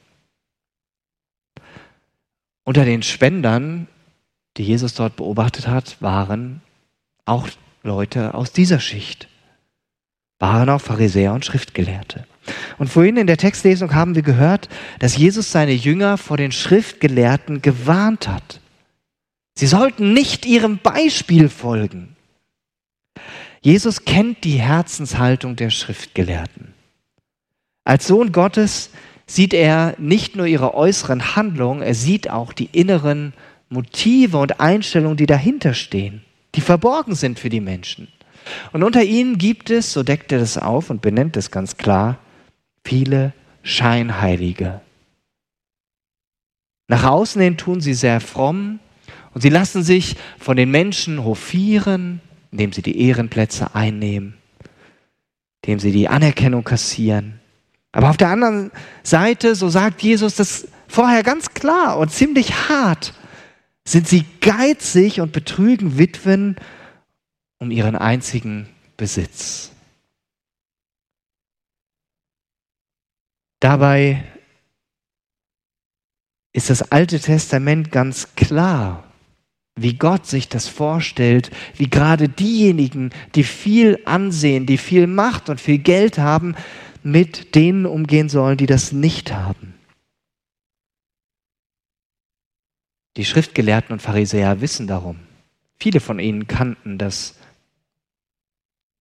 Unter 2.64 2.86
den 2.86 3.04
Spendern, 3.04 3.88
die 4.58 4.64
Jesus 4.64 4.94
dort 4.94 5.16
beobachtet 5.16 5.68
hat, 5.68 6.02
waren 6.02 6.62
auch 7.26 7.48
Leute 7.84 8.34
aus 8.34 8.52
dieser 8.52 8.80
Schicht, 8.80 9.28
waren 10.40 10.70
auch 10.70 10.82
Pharisäer 10.82 11.34
und 11.34 11.46
Schriftgelehrte. 11.46 12.26
Und 12.78 12.90
vorhin 12.90 13.18
in 13.18 13.28
der 13.28 13.38
Textlesung 13.38 13.94
haben 13.94 14.16
wir 14.16 14.22
gehört, 14.22 14.70
dass 15.00 15.18
Jesus 15.18 15.52
seine 15.52 15.74
Jünger 15.74 16.18
vor 16.18 16.38
den 16.38 16.52
Schriftgelehrten 16.52 17.62
gewarnt 17.62 18.28
hat. 18.28 18.62
Sie 19.60 19.68
sollten 19.68 20.14
nicht 20.14 20.46
ihrem 20.46 20.78
Beispiel 20.78 21.50
folgen. 21.50 22.16
Jesus 23.60 24.06
kennt 24.06 24.46
die 24.46 24.58
Herzenshaltung 24.58 25.58
der 25.58 25.70
Schriftgelehrten. 25.70 26.74
Als 27.84 28.08
Sohn 28.08 28.32
Gottes 28.32 28.90
sieht 29.28 29.54
er 29.54 29.96
nicht 29.98 30.38
nur 30.38 30.46
ihre 30.46 30.76
äußeren 30.76 31.36
Handlungen, 31.36 31.82
er 31.82 31.94
sieht 31.94 32.30
auch 32.30 32.54
die 32.54 32.70
inneren 32.72 33.34
Motive 33.68 34.38
und 34.38 34.62
Einstellungen, 34.62 35.18
die 35.18 35.26
dahinter 35.26 35.74
stehen, 35.74 36.24
die 36.56 36.62
verborgen 36.62 37.16
sind 37.16 37.38
für 37.38 37.50
die 37.50 37.60
Menschen. 37.60 38.08
Und 38.72 38.84
unter 38.84 39.04
ihnen 39.04 39.38
gibt 39.38 39.72
es, 39.72 39.92
so 39.92 40.04
deckt 40.04 40.32
er 40.32 40.40
das 40.40 40.58
auf 40.58 40.90
und 40.90 41.02
benennt 41.02 41.36
es 41.36 41.52
ganz 41.52 41.76
klar, 41.76 42.18
viele 42.86 43.34
Scheinheilige. 43.64 44.80
Nach 46.88 47.04
außen 47.04 47.42
hin 47.42 47.58
tun 47.58 47.82
sie 47.82 47.94
sehr 47.94 48.22
fromm 48.22 48.80
und 49.34 49.42
sie 49.42 49.50
lassen 49.50 49.84
sich 49.84 50.16
von 50.40 50.58
den 50.58 50.72
Menschen 50.72 51.24
hofieren, 51.24 52.22
indem 52.52 52.74
sie 52.74 52.82
die 52.82 53.00
Ehrenplätze 53.02 53.76
einnehmen, 53.76 54.38
indem 55.62 55.80
sie 55.80 55.92
die 55.92 56.08
Anerkennung 56.08 56.64
kassieren. 56.64 57.40
Aber 57.92 58.10
auf 58.10 58.18
der 58.18 58.30
anderen 58.30 58.72
Seite, 59.04 59.56
so 59.56 59.70
sagt 59.70 60.02
Jesus 60.02 60.36
das 60.36 60.68
vorher 60.88 61.24
ganz 61.24 61.54
klar 61.54 61.98
und 61.98 62.12
ziemlich 62.12 62.70
hart, 62.70 63.14
sind 63.86 64.08
sie 64.08 64.26
geizig 64.42 65.22
und 65.22 65.32
betrügen 65.32 65.98
Witwen 65.98 66.56
um 67.60 67.72
ihren 67.72 67.96
einzigen 67.96 68.68
Besitz. 68.98 69.72
Dabei 73.60 74.24
ist 76.54 76.70
das 76.70 76.92
Alte 76.92 77.20
Testament 77.20 77.92
ganz 77.92 78.36
klar 78.36 79.09
wie 79.82 79.96
Gott 79.96 80.26
sich 80.26 80.50
das 80.50 80.68
vorstellt, 80.68 81.52
wie 81.76 81.90
gerade 81.90 82.30
diejenigen, 82.30 83.12
die 83.36 83.44
viel 83.44 84.00
Ansehen, 84.06 84.66
die 84.66 84.78
viel 84.78 85.08
Macht 85.08 85.50
und 85.50 85.60
viel 85.60 85.80
Geld 85.80 86.18
haben, 86.18 86.56
mit 87.04 87.56
denen 87.56 87.86
umgehen 87.86 88.30
sollen, 88.30 88.58
die 88.58 88.66
das 88.66 88.92
nicht 88.92 89.32
haben. 89.32 89.74
Die 93.18 93.26
Schriftgelehrten 93.26 93.94
und 93.94 94.02
Pharisäer 94.02 94.62
wissen 94.62 94.88
darum. 94.88 95.20
Viele 95.78 96.00
von 96.00 96.20
ihnen 96.20 96.48
kannten 96.48 96.98
das 96.98 97.36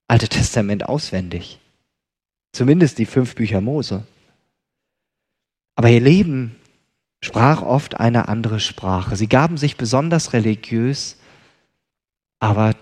Alte 0.09 0.29
Testament 0.29 0.89
auswendig. 0.89 1.61
Zumindest 2.53 2.99
die 2.99 3.05
fünf 3.05 3.35
Bücher 3.35 3.61
Mose. 3.61 4.07
Aber 5.77 5.91
ihr 5.91 6.01
Leben 6.01 6.57
sprach 7.21 7.63
oft 7.63 7.99
eine 7.99 8.29
andere 8.29 8.61
Sprache. 8.61 9.17
Sie 9.17 9.29
gaben 9.29 9.57
sich 9.57 9.77
besonders 9.77 10.33
religiös, 10.33 11.17
aber 12.41 12.75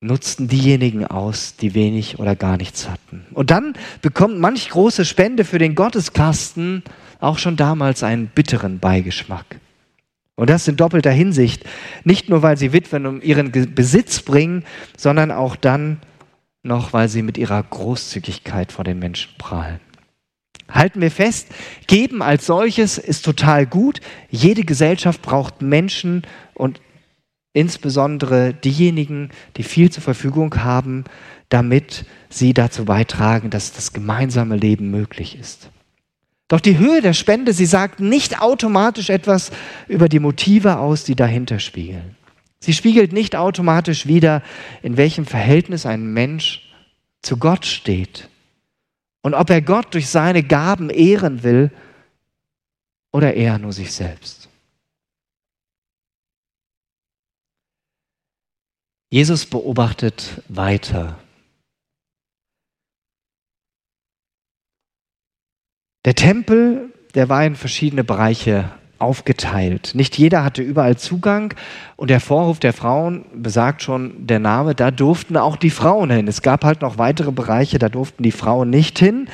nutzten 0.00 0.48
diejenigen 0.48 1.06
aus, 1.06 1.56
die 1.56 1.74
wenig 1.74 2.18
oder 2.18 2.34
gar 2.34 2.56
nichts 2.56 2.88
hatten. 2.88 3.26
Und 3.32 3.50
dann 3.50 3.74
bekommt 4.00 4.38
manch 4.38 4.70
große 4.70 5.04
Spende 5.04 5.44
für 5.44 5.58
den 5.58 5.74
Gotteskasten 5.74 6.82
auch 7.20 7.38
schon 7.38 7.56
damals 7.56 8.02
einen 8.02 8.28
bitteren 8.28 8.78
Beigeschmack. 8.78 9.60
Und 10.36 10.48
das 10.48 10.66
in 10.68 10.76
doppelter 10.76 11.10
Hinsicht. 11.10 11.64
Nicht 12.04 12.30
nur, 12.30 12.42
weil 12.42 12.56
sie 12.56 12.72
Witwen 12.72 13.04
um 13.04 13.20
ihren 13.20 13.52
Besitz 13.74 14.22
bringen, 14.22 14.64
sondern 14.96 15.30
auch 15.30 15.54
dann 15.54 16.00
noch, 16.62 16.94
weil 16.94 17.10
sie 17.10 17.22
mit 17.22 17.36
ihrer 17.36 17.62
Großzügigkeit 17.62 18.72
vor 18.72 18.84
den 18.84 18.98
Menschen 18.98 19.36
prahlen. 19.36 19.80
Halten 20.70 21.00
wir 21.00 21.10
fest, 21.10 21.48
geben 21.86 22.22
als 22.22 22.46
solches 22.46 22.98
ist 22.98 23.24
total 23.24 23.66
gut. 23.66 24.00
Jede 24.30 24.62
Gesellschaft 24.62 25.22
braucht 25.22 25.62
Menschen 25.62 26.22
und 26.54 26.80
insbesondere 27.52 28.54
diejenigen, 28.54 29.30
die 29.56 29.62
viel 29.62 29.90
zur 29.90 30.02
Verfügung 30.02 30.62
haben, 30.62 31.04
damit 31.48 32.04
sie 32.28 32.54
dazu 32.54 32.84
beitragen, 32.84 33.50
dass 33.50 33.72
das 33.72 33.92
gemeinsame 33.92 34.56
Leben 34.56 34.90
möglich 34.90 35.38
ist. 35.38 35.70
Doch 36.46 36.60
die 36.60 36.78
Höhe 36.78 37.00
der 37.00 37.12
Spende, 37.12 37.52
sie 37.52 37.66
sagt 37.66 38.00
nicht 38.00 38.40
automatisch 38.40 39.10
etwas 39.10 39.50
über 39.88 40.08
die 40.08 40.18
Motive 40.18 40.78
aus, 40.78 41.04
die 41.04 41.14
dahinter 41.14 41.58
spiegeln. 41.58 42.16
Sie 42.60 42.72
spiegelt 42.72 43.12
nicht 43.12 43.36
automatisch 43.36 44.06
wider, 44.06 44.42
in 44.82 44.96
welchem 44.96 45.26
Verhältnis 45.26 45.86
ein 45.86 46.12
Mensch 46.12 46.68
zu 47.22 47.36
Gott 47.36 47.66
steht 47.66 48.28
und 49.22 49.34
ob 49.34 49.50
er 49.50 49.62
Gott 49.62 49.94
durch 49.94 50.08
seine 50.08 50.42
Gaben 50.42 50.90
ehren 50.90 51.42
will 51.42 51.70
oder 53.12 53.34
eher 53.34 53.58
nur 53.58 53.72
sich 53.72 53.92
selbst. 53.92 54.48
Jesus 59.12 59.44
beobachtet 59.44 60.42
weiter. 60.48 61.18
Der 66.04 66.14
Tempel, 66.14 66.94
der 67.14 67.28
war 67.28 67.44
in 67.44 67.56
verschiedene 67.56 68.04
Bereiche 68.04 68.79
aufgeteilt. 69.00 69.92
Nicht 69.94 70.18
jeder 70.18 70.44
hatte 70.44 70.62
überall 70.62 70.96
Zugang 70.96 71.54
und 71.96 72.10
der 72.10 72.20
Vorhof 72.20 72.58
der 72.60 72.72
Frauen 72.72 73.24
besagt 73.34 73.82
schon 73.82 74.26
der 74.26 74.38
Name, 74.38 74.74
da 74.74 74.90
durften 74.90 75.36
auch 75.36 75.56
die 75.56 75.70
Frauen 75.70 76.10
hin. 76.10 76.28
Es 76.28 76.42
gab 76.42 76.64
halt 76.64 76.82
noch 76.82 76.98
weitere 76.98 77.32
Bereiche, 77.32 77.78
da 77.78 77.88
durften 77.88 78.22
die 78.22 78.32
Frauen 78.32 78.70
nicht 78.70 78.98
hin. 78.98 79.28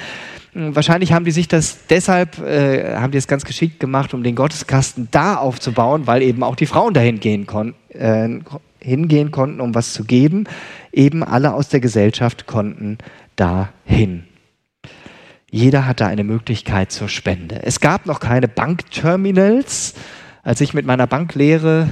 Wahrscheinlich 0.54 1.12
haben 1.12 1.26
die 1.26 1.32
sich 1.32 1.48
das 1.48 1.86
deshalb, 1.88 2.38
äh, 2.38 2.96
haben 2.96 3.10
die 3.10 3.18
es 3.18 3.28
ganz 3.28 3.44
geschickt 3.44 3.78
gemacht, 3.78 4.14
um 4.14 4.22
den 4.22 4.34
Gotteskasten 4.34 5.08
da 5.10 5.36
aufzubauen, 5.36 6.06
weil 6.06 6.22
eben 6.22 6.42
auch 6.42 6.56
die 6.56 6.64
Frauen 6.64 6.94
dahin 6.94 7.20
gehen, 7.20 7.46
kon 7.46 7.74
äh, 7.90 8.28
hingehen 8.80 9.32
konnten, 9.32 9.60
um 9.60 9.74
was 9.74 9.92
zu 9.92 10.04
geben. 10.04 10.44
Eben 10.92 11.22
alle 11.22 11.52
aus 11.52 11.68
der 11.68 11.80
Gesellschaft 11.80 12.46
konnten 12.46 12.98
dahin. 13.34 14.25
Jeder 15.56 15.86
hatte 15.86 16.04
eine 16.04 16.22
Möglichkeit 16.22 16.92
zur 16.92 17.08
Spende. 17.08 17.62
Es 17.62 17.80
gab 17.80 18.04
noch 18.04 18.20
keine 18.20 18.46
Bankterminals. 18.46 19.94
Als 20.42 20.60
ich 20.60 20.74
mit 20.74 20.84
meiner 20.84 21.06
Banklehre 21.06 21.88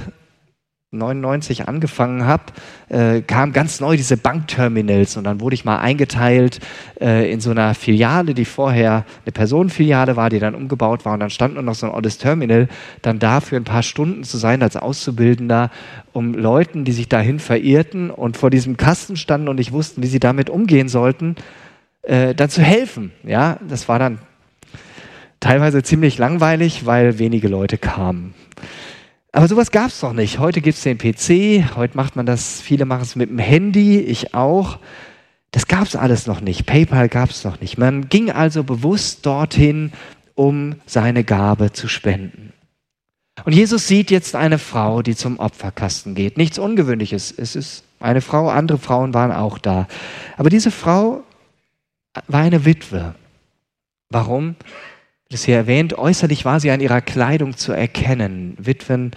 99 0.91 1.67
angefangen 1.67 2.27
habe, 2.27 2.43
äh, 2.89 3.21
kam 3.21 3.53
ganz 3.53 3.79
neu 3.79 3.97
diese 3.97 4.17
Bankterminals 4.17 5.17
und 5.17 5.23
dann 5.23 5.41
wurde 5.41 5.55
ich 5.55 5.65
mal 5.65 5.79
eingeteilt 5.79 6.59
äh, 7.01 7.31
in 7.31 7.41
so 7.41 7.49
einer 7.49 7.73
Filiale, 7.73 8.35
die 8.35 8.45
vorher 8.45 9.03
eine 9.25 9.31
Personenfiliale 9.31 10.15
war, 10.15 10.29
die 10.29 10.37
dann 10.37 10.53
umgebaut 10.53 11.03
war 11.03 11.13
und 11.13 11.21
dann 11.21 11.31
stand 11.31 11.55
nur 11.55 11.63
noch 11.63 11.73
so 11.73 11.87
ein 11.87 11.91
olles 11.91 12.19
Terminal, 12.19 12.67
dann 13.01 13.17
da 13.17 13.41
für 13.41 13.55
ein 13.55 13.63
paar 13.63 13.81
Stunden 13.81 14.23
zu 14.23 14.37
sein 14.37 14.61
als 14.61 14.77
Auszubildender, 14.77 15.71
um 16.13 16.35
Leuten, 16.35 16.85
die 16.85 16.91
sich 16.91 17.09
dahin 17.09 17.39
verirrten 17.39 18.11
und 18.11 18.37
vor 18.37 18.51
diesem 18.51 18.77
Kasten 18.77 19.17
standen 19.17 19.49
und 19.49 19.55
nicht 19.55 19.71
wussten, 19.71 20.03
wie 20.03 20.07
sie 20.07 20.19
damit 20.19 20.51
umgehen 20.51 20.87
sollten, 20.87 21.35
äh, 22.05 22.35
dann 22.35 22.49
zu 22.49 22.61
helfen. 22.61 23.11
Ja, 23.23 23.59
das 23.67 23.87
war 23.87 23.99
dann 23.99 24.19
teilweise 25.39 25.83
ziemlich 25.83 26.17
langweilig, 26.17 26.85
weil 26.85 27.19
wenige 27.19 27.47
Leute 27.47 27.77
kamen. 27.77 28.33
Aber 29.31 29.47
sowas 29.47 29.71
gab 29.71 29.87
es 29.87 29.99
doch 29.99 30.13
nicht. 30.13 30.39
Heute 30.39 30.61
gibt 30.61 30.77
es 30.77 30.83
den 30.83 30.97
PC, 30.97 31.75
heute 31.75 31.97
macht 31.97 32.15
man 32.15 32.25
das, 32.25 32.61
viele 32.61 32.85
machen 32.85 33.01
es 33.01 33.15
mit 33.15 33.29
dem 33.29 33.37
Handy, 33.39 33.99
ich 33.99 34.33
auch. 34.33 34.79
Das 35.51 35.67
gab 35.67 35.83
es 35.83 35.95
alles 35.95 36.25
noch 36.25 36.41
nicht. 36.41 36.65
PayPal 36.65 37.09
gab 37.09 37.29
es 37.29 37.43
noch 37.43 37.59
nicht. 37.59 37.77
Man 37.77 38.09
ging 38.09 38.31
also 38.31 38.63
bewusst 38.63 39.25
dorthin, 39.25 39.91
um 40.35 40.75
seine 40.85 41.23
Gabe 41.23 41.73
zu 41.73 41.87
spenden. 41.87 42.53
Und 43.43 43.53
Jesus 43.53 43.87
sieht 43.87 44.11
jetzt 44.11 44.35
eine 44.35 44.57
Frau, 44.57 45.01
die 45.01 45.15
zum 45.15 45.39
Opferkasten 45.39 46.15
geht. 46.15 46.37
Nichts 46.37 46.57
Ungewöhnliches. 46.57 47.33
Es 47.35 47.55
ist 47.55 47.83
eine 47.99 48.21
Frau, 48.21 48.49
andere 48.49 48.77
Frauen 48.77 49.13
waren 49.13 49.31
auch 49.31 49.57
da. 49.57 49.87
Aber 50.37 50.49
diese 50.49 50.71
Frau 50.71 51.23
war 52.27 52.41
eine 52.41 52.65
Witwe. 52.65 53.15
Warum? 54.09 54.55
das 55.29 55.43
hier 55.43 55.55
erwähnt, 55.55 55.97
äußerlich 55.97 56.45
war 56.45 56.59
sie 56.59 56.71
an 56.71 56.79
ihrer 56.79 57.01
Kleidung 57.01 57.57
zu 57.57 57.71
erkennen. 57.71 58.55
Witwen 58.57 59.11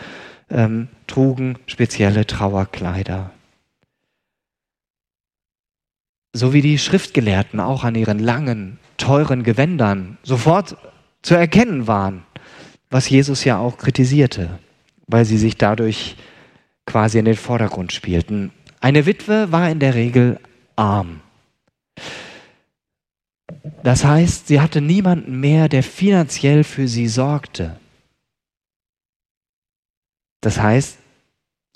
ähm, 0.50 0.88
trugen 1.06 1.58
spezielle 1.66 2.26
Trauerkleider. 2.26 3.30
So 6.32 6.52
wie 6.52 6.62
die 6.62 6.78
Schriftgelehrten 6.78 7.60
auch 7.60 7.84
an 7.84 7.94
ihren 7.94 8.18
langen, 8.18 8.78
teuren 8.96 9.42
Gewändern 9.42 10.18
sofort 10.22 10.76
zu 11.22 11.34
erkennen 11.34 11.86
waren, 11.86 12.24
was 12.90 13.08
Jesus 13.08 13.44
ja 13.44 13.58
auch 13.58 13.76
kritisierte, 13.76 14.58
weil 15.06 15.24
sie 15.24 15.38
sich 15.38 15.56
dadurch 15.56 16.16
quasi 16.86 17.18
in 17.18 17.26
den 17.26 17.36
Vordergrund 17.36 17.92
spielten. 17.92 18.50
Eine 18.80 19.04
Witwe 19.06 19.52
war 19.52 19.68
in 19.70 19.78
der 19.78 19.94
Regel 19.94 20.40
arm. 20.76 21.20
Das 23.82 24.04
heißt, 24.04 24.48
sie 24.48 24.60
hatte 24.60 24.80
niemanden 24.80 25.40
mehr, 25.40 25.68
der 25.68 25.82
finanziell 25.82 26.64
für 26.64 26.88
sie 26.88 27.08
sorgte. 27.08 27.78
Das 30.40 30.60
heißt, 30.60 30.98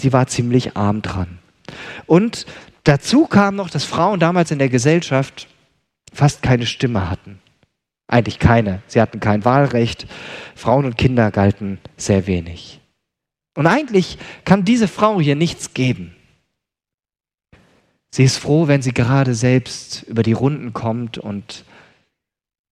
sie 0.00 0.12
war 0.12 0.26
ziemlich 0.26 0.76
arm 0.76 1.02
dran. 1.02 1.38
Und 2.06 2.46
dazu 2.84 3.26
kam 3.26 3.56
noch, 3.56 3.70
dass 3.70 3.84
Frauen 3.84 4.20
damals 4.20 4.50
in 4.50 4.58
der 4.58 4.68
Gesellschaft 4.68 5.48
fast 6.12 6.42
keine 6.42 6.66
Stimme 6.66 7.08
hatten. 7.10 7.40
Eigentlich 8.08 8.38
keine. 8.38 8.82
Sie 8.86 9.00
hatten 9.00 9.20
kein 9.20 9.44
Wahlrecht. 9.44 10.06
Frauen 10.54 10.84
und 10.84 10.98
Kinder 10.98 11.30
galten 11.30 11.78
sehr 11.96 12.26
wenig. 12.26 12.80
Und 13.54 13.66
eigentlich 13.66 14.18
kann 14.44 14.64
diese 14.64 14.88
Frau 14.88 15.20
hier 15.20 15.36
nichts 15.36 15.72
geben. 15.72 16.14
Sie 18.14 18.24
ist 18.24 18.36
froh, 18.36 18.68
wenn 18.68 18.82
sie 18.82 18.92
gerade 18.92 19.34
selbst 19.34 20.02
über 20.02 20.22
die 20.22 20.34
Runden 20.34 20.72
kommt 20.72 21.16
und 21.16 21.64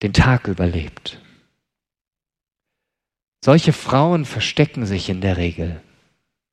den 0.02 0.12
Tag 0.12 0.48
überlebt. 0.48 1.20
Solche 3.42 3.72
Frauen 3.72 4.26
verstecken 4.26 4.84
sich 4.84 5.08
in 5.08 5.22
der 5.22 5.38
Regel, 5.38 5.80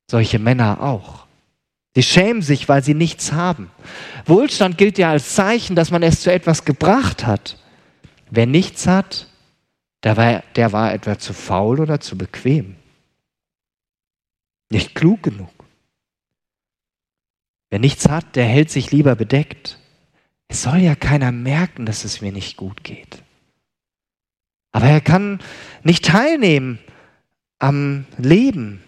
solche 0.10 0.40
Männer 0.40 0.82
auch. 0.82 1.28
Sie 1.96 2.04
schämen 2.04 2.42
sich, 2.42 2.70
weil 2.70 2.84
sie 2.84 2.94
nichts 2.94 3.34
haben. 3.34 3.72
Wohlstand 4.26 4.78
gilt 4.78 4.98
ja 4.98 5.12
als 5.12 5.36
Zeichen, 5.36 5.76
dass 5.76 5.92
man 5.92 6.04
es 6.04 6.22
zu 6.22 6.32
etwas 6.32 6.64
gebracht 6.64 7.26
hat. 7.26 7.58
Wer 8.30 8.46
nichts 8.46 8.88
hat, 8.88 9.28
der 10.04 10.16
war, 10.16 10.44
der 10.56 10.72
war 10.72 10.94
etwa 10.94 11.18
zu 11.18 11.34
faul 11.34 11.82
oder 11.82 12.00
zu 12.00 12.18
bequem. 12.18 12.76
Nicht 14.70 14.96
klug 14.96 15.24
genug. 15.24 15.57
Wer 17.78 17.82
nichts 17.82 18.10
hat, 18.10 18.36
der 18.36 18.46
hält 18.46 18.72
sich 18.72 18.90
lieber 18.90 19.16
bedeckt. 19.16 19.78
Es 20.48 20.64
soll 20.64 20.80
ja 20.80 20.96
keiner 20.96 21.32
merken, 21.32 21.86
dass 21.86 22.06
es 22.06 22.22
mir 22.22 22.32
nicht 22.32 22.58
gut 22.58 22.84
geht. 22.84 23.22
Aber 24.72 24.88
er 24.88 25.00
kann 25.00 25.40
nicht 25.84 26.04
teilnehmen 26.04 26.80
am 27.60 28.08
Leben, 28.18 28.82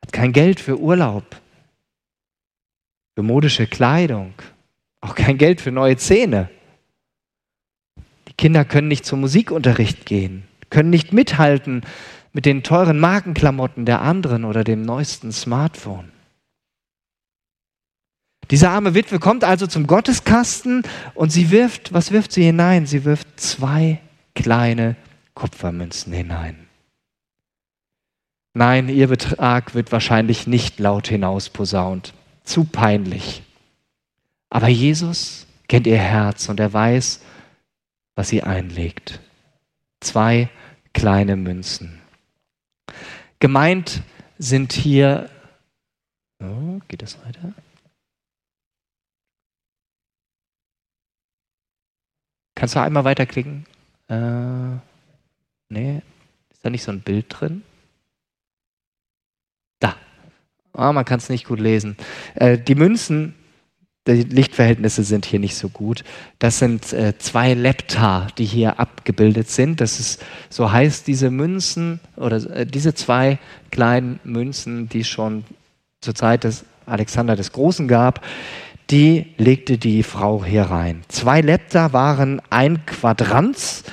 hat 0.00 0.12
kein 0.12 0.32
Geld 0.32 0.60
für 0.60 0.78
Urlaub, 0.78 1.24
für 3.16 3.24
modische 3.24 3.66
Kleidung, 3.66 4.32
auch 5.00 5.16
kein 5.16 5.36
Geld 5.36 5.60
für 5.60 5.72
neue 5.72 5.96
Zähne. 5.96 6.50
Die 8.28 8.34
Kinder 8.34 8.64
können 8.64 8.86
nicht 8.86 9.04
zum 9.04 9.22
Musikunterricht 9.22 10.06
gehen, 10.06 10.44
können 10.70 10.90
nicht 10.90 11.12
mithalten 11.12 11.82
mit 12.32 12.46
den 12.46 12.62
teuren 12.62 13.00
Markenklamotten 13.00 13.84
der 13.84 14.02
anderen 14.02 14.44
oder 14.44 14.62
dem 14.62 14.82
neuesten 14.82 15.32
Smartphone. 15.32 16.13
Diese 18.50 18.70
arme 18.70 18.94
Witwe 18.94 19.18
kommt 19.18 19.44
also 19.44 19.66
zum 19.66 19.86
Gotteskasten 19.86 20.82
und 21.14 21.30
sie 21.30 21.50
wirft, 21.50 21.92
was 21.92 22.10
wirft 22.10 22.32
sie 22.32 22.44
hinein? 22.44 22.86
Sie 22.86 23.04
wirft 23.04 23.40
zwei 23.40 24.00
kleine 24.34 24.96
Kupfermünzen 25.34 26.12
hinein. 26.12 26.56
Nein, 28.54 28.88
ihr 28.88 29.08
Betrag 29.08 29.74
wird 29.74 29.90
wahrscheinlich 29.90 30.46
nicht 30.46 30.78
laut 30.78 31.08
hinausposaunt. 31.08 32.14
Zu 32.44 32.64
peinlich. 32.64 33.42
Aber 34.50 34.68
Jesus 34.68 35.46
kennt 35.66 35.86
ihr 35.86 35.98
Herz 35.98 36.48
und 36.48 36.60
er 36.60 36.72
weiß, 36.72 37.20
was 38.14 38.28
sie 38.28 38.42
einlegt. 38.42 39.20
Zwei 40.00 40.48
kleine 40.92 41.34
Münzen. 41.36 42.00
Gemeint 43.40 44.02
sind 44.38 44.72
hier, 44.72 45.28
oh, 46.40 46.80
geht 46.86 47.02
das 47.02 47.18
weiter? 47.24 47.52
Kannst 52.64 52.76
du 52.76 52.80
einmal 52.80 53.04
weiterklicken? 53.04 53.66
Äh, 54.08 54.78
Nee, 55.68 56.00
ist 56.50 56.64
da 56.64 56.70
nicht 56.70 56.82
so 56.82 56.92
ein 56.92 57.02
Bild 57.02 57.26
drin? 57.28 57.62
Da. 59.80 59.96
Ah, 60.72 60.90
man 60.94 61.04
kann 61.04 61.18
es 61.18 61.28
nicht 61.28 61.44
gut 61.46 61.60
lesen. 61.60 61.98
Äh, 62.36 62.56
die 62.56 62.74
Münzen, 62.74 63.34
die 64.06 64.22
Lichtverhältnisse 64.22 65.04
sind 65.04 65.26
hier 65.26 65.40
nicht 65.40 65.56
so 65.56 65.68
gut. 65.68 66.04
Das 66.38 66.58
sind 66.58 66.90
äh, 66.94 67.18
zwei 67.18 67.52
Lepta, 67.52 68.28
die 68.38 68.46
hier 68.46 68.80
abgebildet 68.80 69.50
sind. 69.50 69.82
Das 69.82 70.00
ist, 70.00 70.24
so 70.48 70.72
heißt 70.72 71.06
diese 71.06 71.28
Münzen 71.30 72.00
oder 72.16 72.36
äh, 72.50 72.64
diese 72.64 72.94
zwei 72.94 73.38
kleinen 73.72 74.20
Münzen, 74.24 74.88
die 74.88 75.04
schon 75.04 75.44
zur 76.00 76.14
Zeit 76.14 76.44
des 76.44 76.64
Alexander 76.86 77.36
des 77.36 77.52
Großen 77.52 77.88
gab, 77.88 78.24
die 78.90 79.34
legte 79.38 79.78
die 79.78 80.02
Frau 80.02 80.44
hier 80.44 80.64
rein. 80.64 81.02
Zwei 81.08 81.40
Lepta 81.40 81.92
waren 81.92 82.40
ein 82.50 82.84
Quadranz 82.86 83.84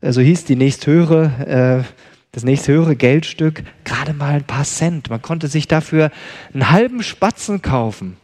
äh, 0.00 0.12
so 0.12 0.20
hieß 0.20 0.44
die 0.44 0.56
nächsthöhere, 0.56 1.84
äh, 1.84 1.92
das 2.32 2.44
nächsthöhere 2.44 2.96
Geldstück, 2.96 3.62
gerade 3.84 4.12
mal 4.12 4.34
ein 4.34 4.44
paar 4.44 4.64
Cent. 4.64 5.10
Man 5.10 5.22
konnte 5.22 5.48
sich 5.48 5.68
dafür 5.68 6.10
einen 6.52 6.70
halben 6.70 7.02
Spatzen 7.02 7.62
kaufen. 7.62 8.16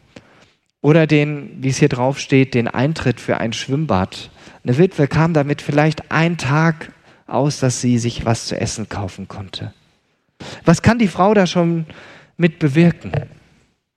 Oder 0.81 1.07
den, 1.07 1.63
wie 1.63 1.69
es 1.69 1.79
hier 1.79 1.89
drauf 1.89 2.19
steht, 2.19 2.55
den 2.55 2.67
Eintritt 2.67 3.21
für 3.21 3.39
ein 3.39 3.53
Schwimmbad. 3.53 4.31
Eine 4.65 4.79
Witwe 4.79 5.07
kam 5.07 5.33
damit 5.33 5.63
vielleicht 5.63 6.11
einen 6.11 6.39
Tag 6.39 6.93
aus, 7.27 7.61
dass 7.61 7.81
sie 7.81 7.99
sich 7.99 8.25
was 8.25 8.47
zu 8.47 8.61
essen 8.61 8.89
kaufen 8.89 9.29
konnte. 9.29 9.73
Was 10.65 10.83
kann 10.83 10.99
die 10.99 11.09
Frau 11.09 11.35
da 11.35 11.47
schon 11.47 11.87
mit 12.37 12.59
bewirken? 12.59 13.13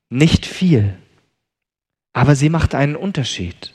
Nicht 0.10 0.46
viel. 0.46 0.94
Aber 2.16 2.38
sie 2.38 2.48
macht 2.48 2.74
einen 2.74 2.96
Unterschied. 2.96 3.74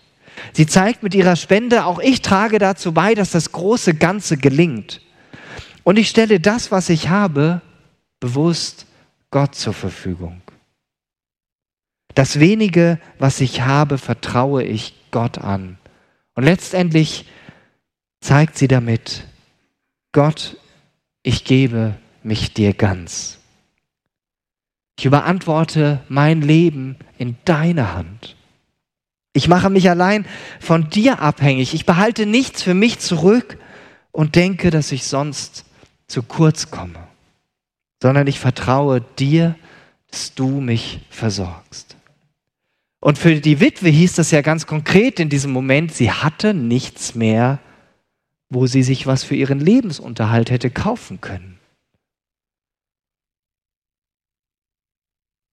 Sie 0.54 0.66
zeigt 0.66 1.02
mit 1.02 1.14
ihrer 1.14 1.36
Spende, 1.36 1.84
auch 1.84 1.98
ich 1.98 2.22
trage 2.22 2.58
dazu 2.58 2.94
bei, 2.94 3.14
dass 3.14 3.32
das 3.32 3.52
große 3.52 3.92
Ganze 3.94 4.38
gelingt. 4.38 5.02
Und 5.84 5.98
ich 5.98 6.08
stelle 6.08 6.40
das, 6.40 6.72
was 6.72 6.88
ich 6.88 7.10
habe, 7.10 7.60
bewusst 8.18 8.86
Gott 9.30 9.54
zur 9.54 9.74
Verfügung. 9.74 10.40
Das 12.14 12.40
wenige, 12.40 12.98
was 13.18 13.42
ich 13.42 13.60
habe, 13.60 13.98
vertraue 13.98 14.62
ich 14.62 14.94
Gott 15.10 15.36
an. 15.36 15.76
Und 16.34 16.44
letztendlich 16.44 17.26
zeigt 18.22 18.56
sie 18.56 18.68
damit, 18.68 19.26
Gott, 20.12 20.56
ich 21.22 21.44
gebe 21.44 21.94
mich 22.22 22.54
dir 22.54 22.72
ganz. 22.72 23.39
Ich 25.00 25.06
überantworte 25.06 26.02
mein 26.10 26.42
Leben 26.42 26.96
in 27.16 27.36
deine 27.46 27.94
Hand. 27.94 28.36
Ich 29.32 29.48
mache 29.48 29.70
mich 29.70 29.88
allein 29.88 30.26
von 30.60 30.90
dir 30.90 31.22
abhängig. 31.22 31.72
Ich 31.72 31.86
behalte 31.86 32.26
nichts 32.26 32.62
für 32.62 32.74
mich 32.74 32.98
zurück 32.98 33.56
und 34.12 34.36
denke, 34.36 34.68
dass 34.68 34.92
ich 34.92 35.04
sonst 35.04 35.64
zu 36.06 36.22
kurz 36.22 36.70
komme, 36.70 36.98
sondern 38.02 38.26
ich 38.26 38.40
vertraue 38.40 39.00
dir, 39.18 39.56
dass 40.10 40.34
du 40.34 40.60
mich 40.60 41.00
versorgst. 41.08 41.96
Und 43.00 43.16
für 43.16 43.36
die 43.36 43.58
Witwe 43.58 43.88
hieß 43.88 44.16
das 44.16 44.30
ja 44.30 44.42
ganz 44.42 44.66
konkret 44.66 45.18
in 45.18 45.30
diesem 45.30 45.50
Moment, 45.50 45.94
sie 45.94 46.12
hatte 46.12 46.52
nichts 46.52 47.14
mehr, 47.14 47.58
wo 48.50 48.66
sie 48.66 48.82
sich 48.82 49.06
was 49.06 49.24
für 49.24 49.34
ihren 49.34 49.60
Lebensunterhalt 49.60 50.50
hätte 50.50 50.68
kaufen 50.68 51.22
können. 51.22 51.59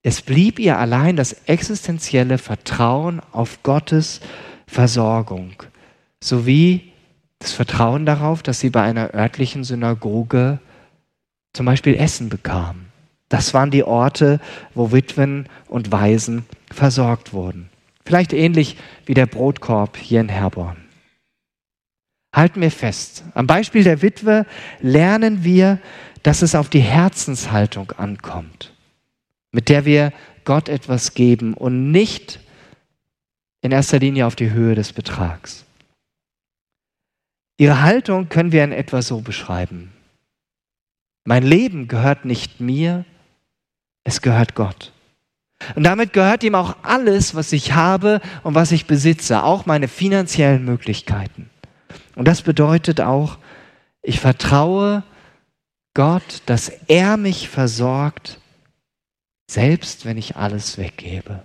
Es 0.08 0.22
blieb 0.22 0.58
ihr 0.58 0.80
allein 0.80 1.18
das 1.18 1.34
existenzielle 1.48 2.38
Vertrauen 2.38 3.20
auf 3.34 3.62
Gottes 3.62 4.22
Versorgung 4.66 5.62
sowie 6.24 6.94
das 7.40 7.52
Vertrauen 7.52 8.06
darauf, 8.06 8.42
dass 8.42 8.62
sie 8.62 8.70
bei 8.70 8.84
einer 8.84 9.14
örtlichen 9.14 9.66
Synagoge 9.66 10.60
zum 11.52 11.66
Beispiel 11.66 11.96
Essen 11.96 12.30
bekam. 12.30 12.86
Das 13.28 13.54
waren 13.54 13.70
die 13.70 13.84
Orte, 13.84 14.40
wo 14.74 14.94
Witwen 14.94 15.50
und 15.68 15.92
Waisen 15.92 16.46
versorgt 16.72 17.34
wurden. 17.34 17.68
Vielleicht 18.06 18.32
ähnlich 18.32 18.78
wie 19.06 19.14
der 19.14 19.26
Brotkorb 19.26 19.98
hier 19.98 20.22
in 20.22 20.30
Herborn. 20.30 20.78
Halten 22.34 22.62
wir 22.62 22.72
fest, 22.72 23.26
am 23.34 23.46
Beispiel 23.46 23.84
der 23.84 24.02
Witwe 24.02 24.46
lernen 24.80 25.44
wir, 25.44 25.80
dass 26.24 26.44
es 26.44 26.56
auf 26.56 26.70
die 26.70 26.80
Herzenshaltung 26.80 27.92
ankommt, 27.92 28.72
mit 29.52 29.70
der 29.70 29.86
wir 29.86 30.14
Gott 30.46 30.70
etwas 30.70 31.14
geben 31.14 31.54
und 31.54 31.92
nicht 31.92 32.40
in 33.62 33.72
erster 33.72 34.00
Linie 34.00 34.26
auf 34.26 34.36
die 34.36 34.52
Höhe 34.52 34.76
des 34.76 34.94
Betrags. 34.94 35.66
Ihre 37.58 37.82
Haltung 37.82 38.30
können 38.30 38.52
wir 38.52 38.64
in 38.64 38.72
etwa 38.72 39.02
so 39.02 39.22
beschreiben. 39.22 39.92
Mein 41.26 41.44
Leben 41.44 41.88
gehört 41.88 42.24
nicht 42.24 42.62
mir, 42.62 43.04
es 44.04 44.22
gehört 44.22 44.56
Gott. 44.56 44.94
Und 45.76 45.84
damit 45.84 46.14
gehört 46.14 46.44
ihm 46.44 46.56
auch 46.56 46.78
alles, 46.84 47.36
was 47.36 47.52
ich 47.52 47.74
habe 47.74 48.22
und 48.44 48.56
was 48.56 48.72
ich 48.72 48.86
besitze, 48.86 49.44
auch 49.44 49.66
meine 49.66 49.88
finanziellen 49.88 50.64
Möglichkeiten. 50.64 51.50
Und 52.16 52.28
das 52.28 52.42
bedeutet 52.42 53.02
auch, 53.02 53.38
ich 54.02 54.20
vertraue 54.20 55.04
Gott, 55.94 56.44
dass 56.46 56.70
er 56.88 57.18
mich 57.18 57.50
versorgt, 57.50 58.40
selbst 59.50 60.06
wenn 60.06 60.18
ich 60.18 60.36
alles 60.36 60.78
weggebe. 60.78 61.44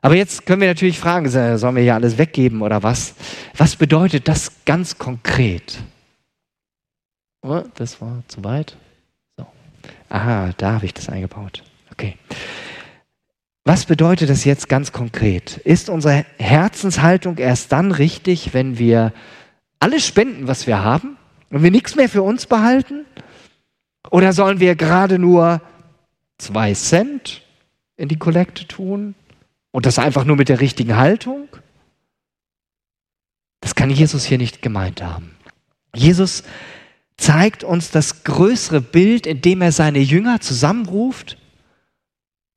Aber 0.00 0.14
jetzt 0.14 0.46
können 0.46 0.60
wir 0.60 0.68
natürlich 0.68 0.98
fragen, 0.98 1.28
sollen 1.28 1.76
wir 1.76 1.82
hier 1.82 1.94
alles 1.94 2.18
weggeben 2.18 2.62
oder 2.62 2.82
was? 2.82 3.14
Was 3.56 3.76
bedeutet 3.76 4.28
das 4.28 4.64
ganz 4.64 4.98
konkret? 4.98 5.78
Oh, 7.42 7.62
das 7.74 8.00
war 8.00 8.22
zu 8.28 8.44
weit. 8.44 8.76
Aha, 10.08 10.52
da 10.56 10.72
habe 10.72 10.86
ich 10.86 10.94
das 10.94 11.08
eingebaut. 11.08 11.62
Okay. 11.90 12.16
Was 13.64 13.84
bedeutet 13.84 14.30
das 14.30 14.44
jetzt 14.44 14.68
ganz 14.68 14.92
konkret? 14.92 15.58
Ist 15.58 15.90
unsere 15.90 16.24
Herzenshaltung 16.38 17.36
erst 17.36 17.72
dann 17.72 17.92
richtig, 17.92 18.54
wenn 18.54 18.78
wir 18.78 19.12
alles 19.80 20.06
spenden, 20.06 20.48
was 20.48 20.66
wir 20.66 20.82
haben 20.82 21.18
und 21.50 21.62
wir 21.62 21.70
nichts 21.70 21.94
mehr 21.94 22.08
für 22.08 22.22
uns 22.22 22.46
behalten? 22.46 23.04
Oder 24.10 24.32
sollen 24.32 24.60
wir 24.60 24.74
gerade 24.74 25.18
nur 25.18 25.60
zwei 26.38 26.72
Cent 26.74 27.42
in 27.96 28.08
die 28.08 28.18
Kollekte 28.18 28.66
tun 28.66 29.14
und 29.70 29.86
das 29.86 29.98
einfach 29.98 30.24
nur 30.24 30.36
mit 30.36 30.48
der 30.48 30.60
richtigen 30.60 30.96
Haltung? 30.96 31.48
Das 33.60 33.74
kann 33.74 33.90
Jesus 33.90 34.24
hier 34.24 34.38
nicht 34.38 34.62
gemeint 34.62 35.02
haben. 35.02 35.34
Jesus 35.94 36.44
zeigt 37.16 37.64
uns 37.64 37.90
das 37.90 38.24
größere 38.24 38.80
Bild, 38.80 39.26
indem 39.26 39.60
er 39.60 39.72
seine 39.72 39.98
Jünger 39.98 40.40
zusammenruft 40.40 41.36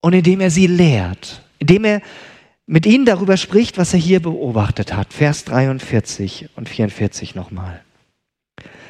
und 0.01 0.13
indem 0.13 0.39
er 0.39 0.51
sie 0.51 0.67
lehrt, 0.67 1.43
indem 1.59 1.83
er 1.83 2.01
mit 2.67 2.85
ihnen 2.85 3.05
darüber 3.05 3.37
spricht, 3.37 3.77
was 3.77 3.93
er 3.93 3.99
hier 3.99 4.21
beobachtet 4.21 4.93
hat. 4.93 5.13
Vers 5.13 5.43
43 5.45 6.49
und 6.55 6.69
44 6.69 7.35
nochmal. 7.35 7.83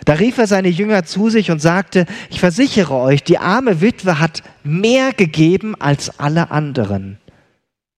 Da 0.06 0.14
rief 0.14 0.38
er 0.38 0.48
seine 0.48 0.70
Jünger 0.70 1.04
zu 1.04 1.30
sich 1.30 1.52
und 1.52 1.62
sagte, 1.62 2.06
ich 2.30 2.40
versichere 2.40 2.96
euch, 2.96 3.24
die 3.24 3.38
arme 3.38 3.82
Witwe 3.82 4.20
hat 4.20 4.42
mehr 4.64 5.14
gegeben 5.14 5.76
als 5.80 6.20
alle 6.20 6.52
anderen. 6.52 7.18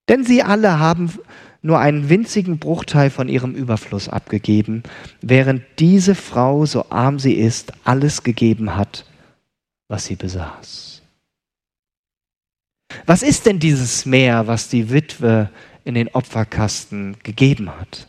Denn 0.10 0.26
sie 0.26 0.44
alle 0.44 0.80
haben 0.80 1.12
nur 1.62 1.80
einen 1.80 2.10
winzigen 2.10 2.60
Bruchteil 2.60 3.10
von 3.10 3.30
ihrem 3.30 3.56
Überfluss 3.56 4.10
abgegeben, 4.10 4.84
während 5.22 5.64
diese 5.80 6.14
Frau, 6.14 6.66
so 6.66 6.90
arm 6.90 7.20
sie 7.20 7.34
ist, 7.34 7.72
alles 7.86 8.24
gegeben 8.24 8.76
hat, 8.76 9.06
was 9.88 10.06
sie 10.06 10.16
besaß. 10.16 11.02
Was 13.06 13.24
ist 13.24 13.46
denn 13.46 13.60
dieses 13.60 14.06
Meer, 14.06 14.46
was 14.46 14.68
die 14.68 14.92
Witwe 14.92 15.50
in 15.86 15.96
den 15.96 16.10
Opferkasten 16.10 17.16
gegeben 17.24 17.70
hat? 17.80 18.08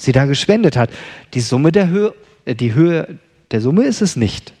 Sie 0.00 0.12
da 0.12 0.24
gespendet 0.24 0.76
hat. 0.76 0.90
Die 1.34 1.40
Summe 1.40 1.72
der 1.72 1.88
Höhe, 1.88 2.14
die 2.54 2.74
Höhe 2.74 3.18
der 3.50 3.60
Summe 3.60 3.84
ist 3.84 4.02
es 4.02 4.16
nicht. 4.16 4.52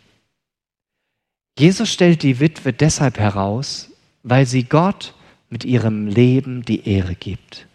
Jesus 1.58 1.90
stellt 1.90 2.22
die 2.22 2.40
Witwe 2.40 2.72
deshalb 2.72 3.18
heraus, 3.18 3.90
weil 4.22 4.46
sie 4.46 4.64
Gott 4.64 5.14
mit 5.48 5.64
ihrem 5.64 6.06
Leben 6.06 6.64
die 6.64 6.88
Ehre 6.88 7.14
gibt. 7.14 7.66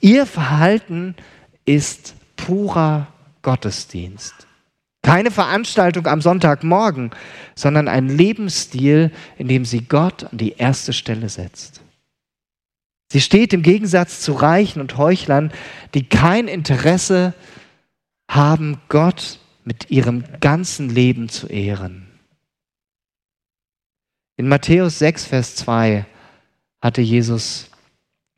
Ihr 0.00 0.26
Verhalten 0.26 1.14
ist 1.64 2.14
purer 2.36 3.06
Gottesdienst. 3.42 4.46
Keine 5.02 5.30
Veranstaltung 5.30 6.06
am 6.06 6.20
Sonntagmorgen, 6.20 7.10
sondern 7.54 7.88
ein 7.88 8.08
Lebensstil, 8.08 9.10
in 9.38 9.48
dem 9.48 9.64
sie 9.64 9.82
Gott 9.82 10.24
an 10.24 10.36
die 10.36 10.52
erste 10.52 10.92
Stelle 10.92 11.28
setzt. 11.28 11.80
Sie 13.10 13.20
steht 13.20 13.52
im 13.52 13.62
Gegensatz 13.62 14.20
zu 14.20 14.32
Reichen 14.34 14.80
und 14.80 14.98
Heuchlern, 14.98 15.52
die 15.94 16.08
kein 16.08 16.48
Interesse 16.48 17.34
haben, 18.34 18.78
Gott 18.88 19.38
mit 19.64 19.90
ihrem 19.90 20.24
ganzen 20.40 20.88
Leben 20.88 21.28
zu 21.28 21.46
ehren. 21.46 22.06
In 24.36 24.48
Matthäus 24.48 24.98
6, 24.98 25.26
Vers 25.26 25.56
2 25.56 26.06
hatte 26.80 27.02
Jesus 27.02 27.70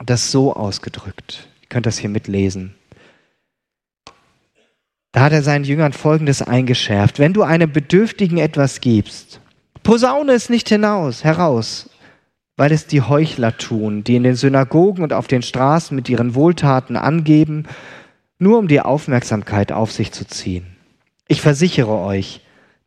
das 0.05 0.33
so 0.33 0.55
ausgedrückt. 0.55 1.49
Ihr 1.61 1.69
könnt 1.69 1.87
das 1.87 1.99
hier 1.99 2.11
mitlesen. 2.11 2.75
Da 5.13 5.21
hat 5.21 5.33
er 5.33 5.43
seinen 5.43 5.65
Jüngern 5.65 5.93
Folgendes 5.93 6.43
eingeschärft. 6.43 7.19
Wenn 7.19 7.35
du 7.35 7.43
einem 7.43 7.71
Bedürftigen 7.71 8.39
etwas 8.39 8.81
gibst, 8.81 9.41
posaune 9.83 10.33
es 10.33 10.49
nicht 10.49 10.71
hinaus, 10.71 11.23
heraus, 11.23 11.91
weil 12.57 12.73
es 12.73 12.87
die 12.87 13.03
Heuchler 13.03 13.57
tun, 13.57 14.05
die 14.05 14.17
in 14.17 14.23
den 14.23 14.37
Synagogen 14.37 15.05
und 15.05 15.13
auf 15.13 15.27
den 15.29 15.43
Straßen 15.43 15.95
mit 15.95 16.09
ihren 16.09 16.35
Wohltaten 16.35 16.97
angeben, 16.97 17.67
nur 18.43 18.59
um 18.59 18.67
die 18.67 18.81
Aufmerksamkeit 18.81 19.71
auf 19.71 19.93
sich 19.93 20.11
zu 20.11 20.27
ziehen. 20.27 20.67
Ich 21.29 21.41
versichere 21.41 21.97
euch, 21.99 22.41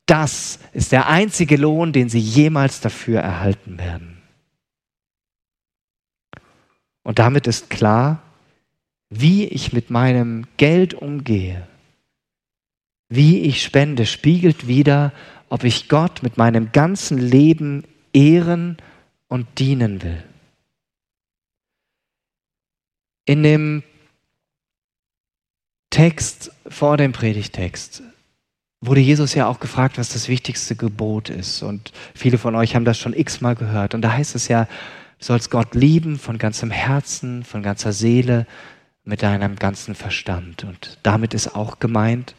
das 0.05 0.59
ist 0.73 0.91
der 0.91 1.07
einzige 1.07 1.55
Lohn, 1.55 1.93
den 1.93 2.09
sie 2.09 2.19
jemals 2.19 2.81
dafür 2.81 3.21
erhalten 3.21 3.79
werden. 3.79 4.21
Und 7.03 7.19
damit 7.19 7.47
ist 7.47 7.69
klar, 7.69 8.21
wie 9.09 9.45
ich 9.45 9.71
mit 9.71 9.89
meinem 9.89 10.45
Geld 10.57 10.93
umgehe, 10.93 11.65
wie 13.07 13.39
ich 13.41 13.63
spende, 13.63 14.05
spiegelt 14.05 14.67
wieder, 14.67 15.13
ob 15.47 15.63
ich 15.63 15.87
Gott 15.87 16.21
mit 16.21 16.37
meinem 16.37 16.73
ganzen 16.73 17.17
Leben 17.17 17.85
ehren 18.11 18.77
und 19.29 19.47
dienen 19.57 20.01
will. 20.01 20.21
In 23.25 23.41
dem 23.41 23.83
Text 25.95 26.51
vor 26.67 26.97
dem 26.97 27.13
Predigtext 27.13 28.03
wurde 28.81 28.99
Jesus 28.99 29.33
ja 29.33 29.47
auch 29.47 29.61
gefragt, 29.61 29.97
was 29.97 30.09
das 30.09 30.27
wichtigste 30.27 30.75
Gebot 30.75 31.29
ist. 31.29 31.63
Und 31.63 31.93
viele 32.13 32.37
von 32.37 32.53
euch 32.53 32.75
haben 32.75 32.83
das 32.83 32.99
schon 32.99 33.13
x-mal 33.13 33.55
gehört. 33.55 33.93
Und 33.93 34.01
da 34.01 34.11
heißt 34.11 34.35
es 34.35 34.49
ja, 34.49 34.67
Du 35.19 35.25
sollst 35.27 35.51
Gott 35.51 35.73
lieben 35.73 36.19
von 36.19 36.37
ganzem 36.37 36.69
Herzen, 36.69 37.45
von 37.45 37.63
ganzer 37.63 37.93
Seele, 37.93 38.45
mit 39.05 39.23
deinem 39.23 39.55
ganzen 39.55 39.95
Verstand. 39.95 40.65
Und 40.65 40.99
damit 41.03 41.33
ist 41.33 41.55
auch 41.55 41.79
gemeint, 41.79 42.35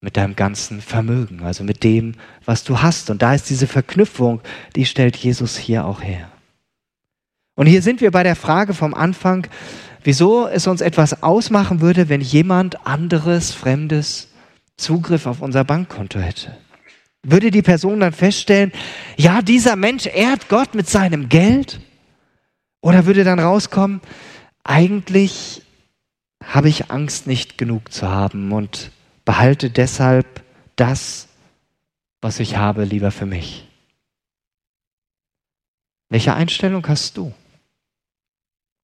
mit 0.00 0.16
deinem 0.16 0.36
ganzen 0.36 0.80
Vermögen, 0.80 1.42
also 1.42 1.64
mit 1.64 1.82
dem, 1.82 2.12
was 2.44 2.62
du 2.62 2.82
hast. 2.82 3.10
Und 3.10 3.20
da 3.20 3.34
ist 3.34 3.50
diese 3.50 3.66
Verknüpfung, 3.66 4.40
die 4.76 4.86
stellt 4.86 5.16
Jesus 5.16 5.56
hier 5.56 5.84
auch 5.84 6.02
her. 6.02 6.30
Und 7.56 7.66
hier 7.66 7.82
sind 7.82 8.00
wir 8.00 8.12
bei 8.12 8.22
der 8.22 8.36
Frage 8.36 8.74
vom 8.74 8.94
Anfang, 8.94 9.48
wieso 10.06 10.46
es 10.46 10.66
uns 10.68 10.80
etwas 10.80 11.22
ausmachen 11.24 11.80
würde, 11.80 12.08
wenn 12.08 12.20
jemand 12.20 12.86
anderes, 12.86 13.52
Fremdes 13.52 14.28
Zugriff 14.76 15.26
auf 15.26 15.42
unser 15.42 15.64
Bankkonto 15.64 16.20
hätte. 16.20 16.56
Würde 17.22 17.50
die 17.50 17.62
Person 17.62 18.00
dann 18.00 18.12
feststellen, 18.12 18.70
ja, 19.16 19.42
dieser 19.42 19.74
Mensch 19.74 20.06
ehrt 20.06 20.48
Gott 20.48 20.74
mit 20.76 20.88
seinem 20.88 21.28
Geld? 21.28 21.80
Oder 22.80 23.06
würde 23.06 23.24
dann 23.24 23.40
rauskommen, 23.40 24.00
eigentlich 24.62 25.62
habe 26.44 26.68
ich 26.68 26.90
Angst, 26.90 27.26
nicht 27.26 27.58
genug 27.58 27.92
zu 27.92 28.08
haben 28.08 28.52
und 28.52 28.92
behalte 29.24 29.70
deshalb 29.70 30.44
das, 30.76 31.26
was 32.20 32.38
ich 32.38 32.56
habe, 32.56 32.84
lieber 32.84 33.10
für 33.10 33.26
mich. 33.26 33.66
Welche 36.08 36.34
Einstellung 36.34 36.86
hast 36.86 37.16
du? 37.16 37.32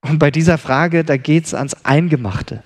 Und 0.02 0.18
bei 0.18 0.30
dieser 0.30 0.58
Frage, 0.58 1.04
da 1.04 1.16
geht 1.16 1.46
es 1.46 1.54
ans 1.54 1.74
Eingemachte. 1.84 2.62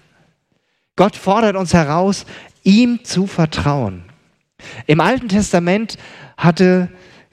Gott 0.96 1.16
fordert 1.16 1.56
uns 1.56 1.74
heraus, 1.74 2.24
ihm 2.62 3.04
zu 3.04 3.26
vertrauen. 3.26 4.02
Im 4.86 5.00
Alten 5.00 5.28
Testament 5.28 5.98
hatte 6.36 6.88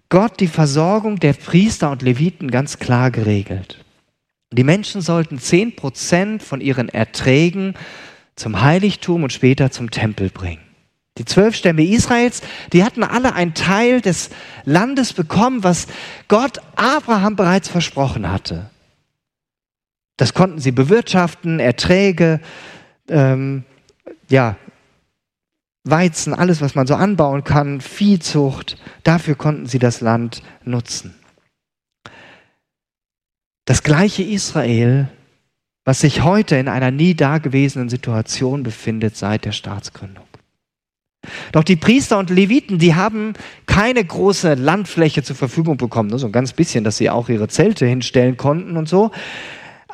Gott 0.09 0.39
die 0.39 0.47
Versorgung 0.47 1.19
der 1.19 1.33
Priester 1.33 1.89
und 1.89 2.01
Leviten 2.01 2.51
ganz 2.51 2.77
klar 2.77 3.09
geregelt. 3.09 3.83
Die 4.51 4.63
Menschen 4.63 5.01
sollten 5.01 5.39
zehn 5.39 5.75
Prozent 5.75 6.43
von 6.43 6.61
ihren 6.61 6.89
Erträgen 6.89 7.73
zum 8.35 8.61
Heiligtum 8.61 9.23
und 9.23 9.33
später 9.33 9.71
zum 9.71 9.89
Tempel 9.89 10.29
bringen. 10.29 10.61
Die 11.17 11.25
zwölf 11.25 11.55
Stämme 11.55 11.83
Israels, 11.83 12.41
die 12.73 12.83
hatten 12.83 13.03
alle 13.03 13.33
einen 13.33 13.53
Teil 13.53 14.01
des 14.01 14.29
Landes 14.65 15.13
bekommen, 15.13 15.63
was 15.63 15.87
Gott 16.27 16.59
Abraham 16.75 17.35
bereits 17.35 17.69
versprochen 17.69 18.31
hatte. 18.31 18.69
Das 20.17 20.33
konnten 20.33 20.59
sie 20.59 20.71
bewirtschaften, 20.71 21.59
Erträge, 21.59 22.39
ähm, 23.09 23.63
ja, 24.29 24.57
Weizen, 25.83 26.33
alles, 26.33 26.61
was 26.61 26.75
man 26.75 26.87
so 26.87 26.95
anbauen 26.95 27.43
kann, 27.43 27.81
Viehzucht, 27.81 28.77
dafür 29.03 29.35
konnten 29.35 29.65
sie 29.65 29.79
das 29.79 29.99
Land 29.99 30.41
nutzen. 30.63 31.13
Das 33.65 33.83
gleiche 33.83 34.23
Israel, 34.23 35.09
was 35.83 36.01
sich 36.01 36.23
heute 36.23 36.55
in 36.55 36.69
einer 36.69 36.91
nie 36.91 37.15
dagewesenen 37.15 37.89
Situation 37.89 38.63
befindet 38.63 39.17
seit 39.17 39.45
der 39.45 39.51
Staatsgründung. 39.51 40.25
Doch 41.53 41.63
die 41.63 41.77
Priester 41.77 42.17
und 42.17 42.29
Leviten, 42.29 42.79
die 42.79 42.95
haben 42.95 43.33
keine 43.65 44.03
große 44.03 44.55
Landfläche 44.55 45.23
zur 45.23 45.35
Verfügung 45.35 45.77
bekommen, 45.77 46.09
nur 46.09 46.19
so 46.19 46.25
ein 46.27 46.33
ganz 46.33 46.51
bisschen, 46.51 46.83
dass 46.83 46.97
sie 46.97 47.09
auch 47.09 47.29
ihre 47.29 47.47
Zelte 47.47 47.85
hinstellen 47.85 48.35
konnten 48.35 48.75
und 48.75 48.89
so, 48.89 49.11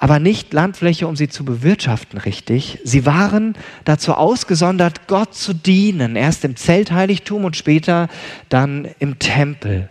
aber 0.01 0.19
nicht 0.19 0.53
Landfläche, 0.53 1.07
um 1.09 1.17
sie 1.17 1.27
zu 1.27 1.43
bewirtschaften, 1.43 2.19
richtig. 2.19 2.79
Sie 2.85 3.05
waren 3.05 3.55
dazu 3.83 4.13
ausgesondert, 4.13 5.07
Gott 5.07 5.35
zu 5.35 5.53
dienen, 5.53 6.15
erst 6.15 6.45
im 6.45 6.55
Zeltheiligtum 6.55 7.43
und 7.43 7.57
später 7.57 8.07
dann 8.47 8.87
im 8.99 9.19
Tempel. 9.19 9.89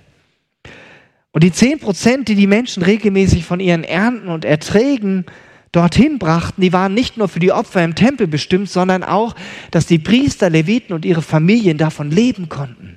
Und 1.32 1.44
die 1.44 1.52
zehn 1.52 1.78
Prozent, 1.78 2.28
die 2.28 2.36
die 2.36 2.46
Menschen 2.46 2.82
regelmäßig 2.82 3.44
von 3.44 3.60
ihren 3.60 3.84
Ernten 3.84 4.28
und 4.28 4.46
Erträgen 4.46 5.26
dorthin 5.72 6.18
brachten, 6.18 6.62
die 6.62 6.72
waren 6.72 6.94
nicht 6.94 7.18
nur 7.18 7.28
für 7.28 7.40
die 7.40 7.52
Opfer 7.52 7.84
im 7.84 7.94
Tempel 7.94 8.26
bestimmt, 8.26 8.70
sondern 8.70 9.04
auch, 9.04 9.34
dass 9.70 9.84
die 9.84 9.98
Priester, 9.98 10.48
Leviten 10.48 10.94
und 10.94 11.04
ihre 11.04 11.20
Familien 11.20 11.76
davon 11.76 12.10
leben 12.10 12.48
konnten. 12.48 12.96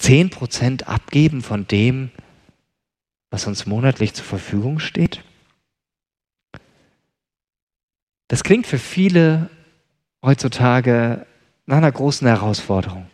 Zehn 0.00 0.30
Prozent 0.30 0.86
abgeben 0.86 1.42
von 1.42 1.66
dem, 1.66 2.10
was 2.12 2.27
uns 3.46 3.66
monatlich 3.66 4.14
zur 4.14 4.24
Verfügung 4.24 4.78
steht? 4.78 5.22
Das 8.28 8.42
klingt 8.42 8.66
für 8.66 8.78
viele 8.78 9.48
heutzutage 10.22 11.26
nach 11.66 11.78
einer 11.78 11.92
großen 11.92 12.26
Herausforderung. 12.26 13.06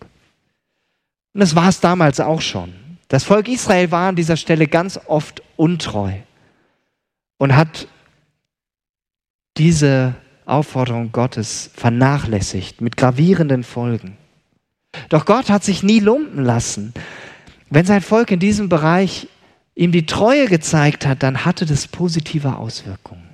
Und 1.35 1.41
das 1.41 1.55
war 1.55 1.69
es 1.69 1.81
damals 1.81 2.21
auch 2.21 2.41
schon. 2.41 2.73
Das 3.09 3.25
Volk 3.25 3.49
Israel 3.49 3.91
war 3.91 4.09
an 4.09 4.17
dieser 4.17 4.37
Stelle 4.37 4.67
ganz 4.67 4.99
oft 5.07 5.43
untreu 5.57 6.13
und 7.39 7.55
hat 7.55 7.87
diese 9.57 10.15
Aufforderung 10.47 11.13
Gottes 11.13 11.71
vernachlässigt 11.75 12.81
mit 12.81 12.97
gravierenden 12.97 13.65
Folgen. 13.65 14.17
Doch 15.09 15.27
Gott 15.27 15.51
hat 15.51 15.65
sich 15.65 15.83
nie 15.83 16.01
lumpen 16.01 16.45
lassen. 16.45 16.93
Wenn 17.71 17.87
sein 17.87 18.03
Volk 18.03 18.31
in 18.31 18.39
diesem 18.39 18.69
Bereich 18.69 19.29
ihm 19.75 19.93
die 19.93 20.07
Treue 20.07 20.47
gezeigt 20.47 21.07
hat, 21.07 21.23
dann 21.23 21.45
hatte 21.45 21.67
das 21.67 21.89
positive 21.89 22.57
Auswirkungen. 22.57 23.29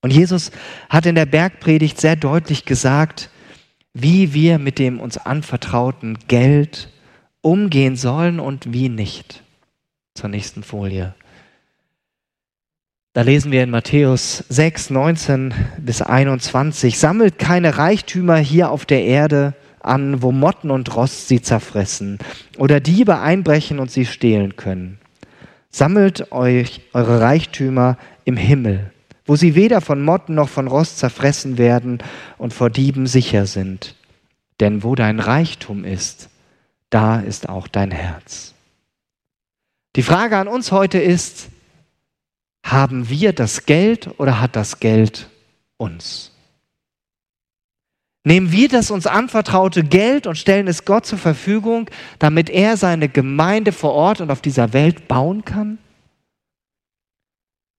Und 0.00 0.12
Jesus 0.12 0.52
hat 0.88 1.06
in 1.06 1.14
der 1.14 1.26
Bergpredigt 1.26 2.00
sehr 2.00 2.16
deutlich 2.16 2.64
gesagt, 2.64 3.30
wie 3.94 4.32
wir 4.32 4.58
mit 4.58 4.78
dem 4.78 5.00
uns 5.00 5.18
anvertrauten 5.18 6.18
Geld 6.28 6.88
umgehen 7.40 7.96
sollen 7.96 8.38
und 8.38 8.72
wie 8.72 8.88
nicht. 8.88 9.42
Zur 10.14 10.28
nächsten 10.28 10.62
Folie. 10.62 11.14
Da 13.14 13.22
lesen 13.22 13.50
wir 13.50 13.64
in 13.64 13.70
Matthäus 13.70 14.44
6, 14.48 14.90
19 14.90 15.54
bis 15.78 16.02
21, 16.02 16.98
sammelt 16.98 17.38
keine 17.38 17.78
Reichtümer 17.78 18.36
hier 18.36 18.70
auf 18.70 18.86
der 18.86 19.04
Erde 19.04 19.54
an, 19.80 20.22
wo 20.22 20.30
Motten 20.30 20.70
und 20.70 20.94
Rost 20.94 21.26
sie 21.26 21.40
zerfressen 21.40 22.18
oder 22.58 22.78
Diebe 22.78 23.18
einbrechen 23.18 23.80
und 23.80 23.90
sie 23.90 24.06
stehlen 24.06 24.54
können 24.56 24.97
Sammelt 25.78 26.32
euch 26.32 26.80
eure 26.92 27.20
Reichtümer 27.20 27.98
im 28.24 28.36
Himmel, 28.36 28.92
wo 29.24 29.36
sie 29.36 29.54
weder 29.54 29.80
von 29.80 30.02
Motten 30.02 30.34
noch 30.34 30.48
von 30.48 30.66
Rost 30.66 30.98
zerfressen 30.98 31.56
werden 31.56 31.98
und 32.36 32.52
vor 32.52 32.68
Dieben 32.68 33.06
sicher 33.06 33.46
sind. 33.46 33.94
Denn 34.58 34.82
wo 34.82 34.96
dein 34.96 35.20
Reichtum 35.20 35.84
ist, 35.84 36.30
da 36.90 37.20
ist 37.20 37.48
auch 37.48 37.68
dein 37.68 37.92
Herz. 37.92 38.54
Die 39.94 40.02
Frage 40.02 40.36
an 40.36 40.48
uns 40.48 40.72
heute 40.72 40.98
ist, 40.98 41.46
haben 42.66 43.08
wir 43.08 43.32
das 43.32 43.64
Geld 43.64 44.18
oder 44.18 44.40
hat 44.40 44.56
das 44.56 44.80
Geld 44.80 45.28
uns? 45.76 46.32
Nehmen 48.28 48.52
wir 48.52 48.68
das 48.68 48.90
uns 48.90 49.06
anvertraute 49.06 49.82
Geld 49.82 50.26
und 50.26 50.36
stellen 50.36 50.68
es 50.68 50.84
Gott 50.84 51.06
zur 51.06 51.16
Verfügung, 51.16 51.88
damit 52.18 52.50
er 52.50 52.76
seine 52.76 53.08
Gemeinde 53.08 53.72
vor 53.72 53.94
Ort 53.94 54.20
und 54.20 54.30
auf 54.30 54.42
dieser 54.42 54.74
Welt 54.74 55.08
bauen 55.08 55.46
kann? 55.46 55.78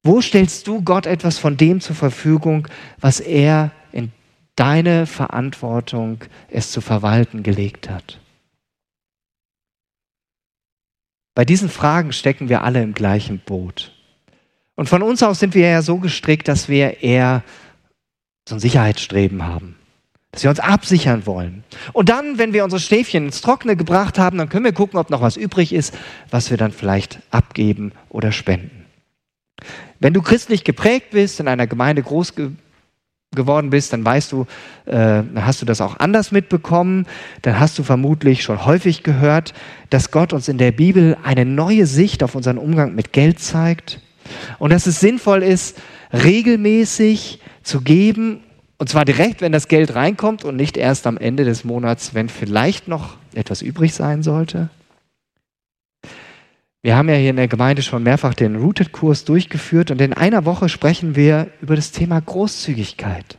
Wo 0.02 0.22
stellst 0.22 0.66
du 0.66 0.82
Gott 0.82 1.06
etwas 1.06 1.38
von 1.38 1.56
dem 1.56 1.82
zur 1.82 1.96
Verfügung, 1.96 2.68
was 3.00 3.20
er 3.20 3.70
in 3.92 4.12
deine 4.56 5.06
Verantwortung 5.06 6.24
es 6.50 6.72
zu 6.72 6.82
verwalten 6.82 7.44
gelegt 7.44 7.88
hat? 7.88 8.20
Bei 11.36 11.46
diesen 11.46 11.70
Fragen 11.70 12.12
stecken 12.12 12.50
wir 12.50 12.64
alle 12.64 12.82
im 12.82 12.96
gleichen 12.96 13.38
Boot. 13.38 13.92
Und 14.74 14.90
von 14.90 15.04
uns 15.04 15.22
aus 15.22 15.40
sind 15.40 15.54
wir 15.54 15.70
ja 15.70 15.84
so 15.84 16.00
gestrickt, 16.00 16.48
dass 16.48 16.70
wir 16.70 17.04
eher 17.04 17.44
so 18.48 18.56
ein 18.56 18.60
Sicherheitsstreben 18.60 19.46
haben 19.46 19.79
dass 20.32 20.44
wir 20.44 20.50
uns 20.50 20.60
absichern 20.60 21.26
wollen. 21.26 21.64
Und 21.94 22.10
dann, 22.10 22.38
wenn 22.38 22.54
wir 22.54 22.64
unsere 22.64 22.80
Stäbchen 22.80 23.26
ins 23.26 23.42
Trockene 23.42 23.76
gebracht 23.76 24.20
haben, 24.20 24.38
dann 24.38 24.50
können 24.50 24.66
wir 24.66 24.74
gucken, 24.74 25.00
ob 25.00 25.10
noch 25.10 25.22
was 25.22 25.38
übrig 25.38 25.74
ist, 25.74 25.98
was 26.30 26.50
wir 26.52 26.58
dann 26.58 26.72
vielleicht 26.72 27.20
abgeben 27.32 27.94
oder 28.10 28.32
spenden. 28.32 28.86
Wenn 30.00 30.14
du 30.14 30.22
christlich 30.22 30.64
geprägt 30.64 31.08
bist, 31.12 31.40
in 31.40 31.48
einer 31.48 31.68
Gemeinde 31.68 32.04
groß 32.04 32.36
ge 32.36 32.52
geworden 33.36 33.70
bist, 33.70 33.94
dann 33.94 34.04
weißt 34.04 34.32
du, 34.32 34.48
äh, 34.88 34.92
dann 34.92 35.46
hast 35.46 35.62
du 35.62 35.66
das 35.68 35.82
auch 35.82 36.00
anders 36.00 36.32
mitbekommen, 36.32 37.06
dann 37.44 37.60
hast 37.60 37.78
du 37.78 37.84
vermutlich 37.84 38.42
schon 38.42 38.66
häufig 38.66 39.04
gehört, 39.04 39.54
dass 39.92 40.10
Gott 40.10 40.34
uns 40.34 40.48
in 40.48 40.58
der 40.58 40.72
Bibel 40.72 41.16
eine 41.24 41.46
neue 41.46 41.86
Sicht 41.86 42.24
auf 42.24 42.34
unseren 42.34 42.58
Umgang 42.58 42.96
mit 42.96 43.14
Geld 43.14 43.40
zeigt 43.40 44.02
und 44.58 44.72
dass 44.72 44.88
es 44.88 45.00
sinnvoll 45.00 45.44
ist, 45.44 45.78
regelmäßig 46.12 47.40
zu 47.62 47.82
geben 47.82 48.40
und 48.80 48.88
zwar 48.88 49.04
direkt, 49.04 49.42
wenn 49.42 49.52
das 49.52 49.68
Geld 49.68 49.94
reinkommt 49.94 50.46
und 50.46 50.56
nicht 50.56 50.78
erst 50.78 51.06
am 51.06 51.18
Ende 51.18 51.44
des 51.44 51.66
Monats, 51.66 52.14
wenn 52.14 52.30
vielleicht 52.30 52.88
noch 52.88 53.18
etwas 53.34 53.62
übrig 53.62 53.94
sein 53.94 54.24
sollte. 54.24 54.70
Wir 56.82 56.96
haben 56.96 57.10
ja 57.10 57.16
hier 57.16 57.32
in 57.32 57.36
der 57.36 57.50
Gemeinde 57.50 57.82
schon 57.82 58.04
mehrfach 58.04 58.34
den 58.34 58.56
Rooted-Kurs 58.56 59.26
durchgeführt 59.26 59.92
und 59.92 60.00
in 60.00 60.14
einer 60.14 60.46
Woche 60.46 60.70
sprechen 60.70 61.18
wir 61.18 61.52
über 61.62 61.76
das 61.76 61.92
Thema 61.92 62.22
Großzügigkeit. 62.22 63.38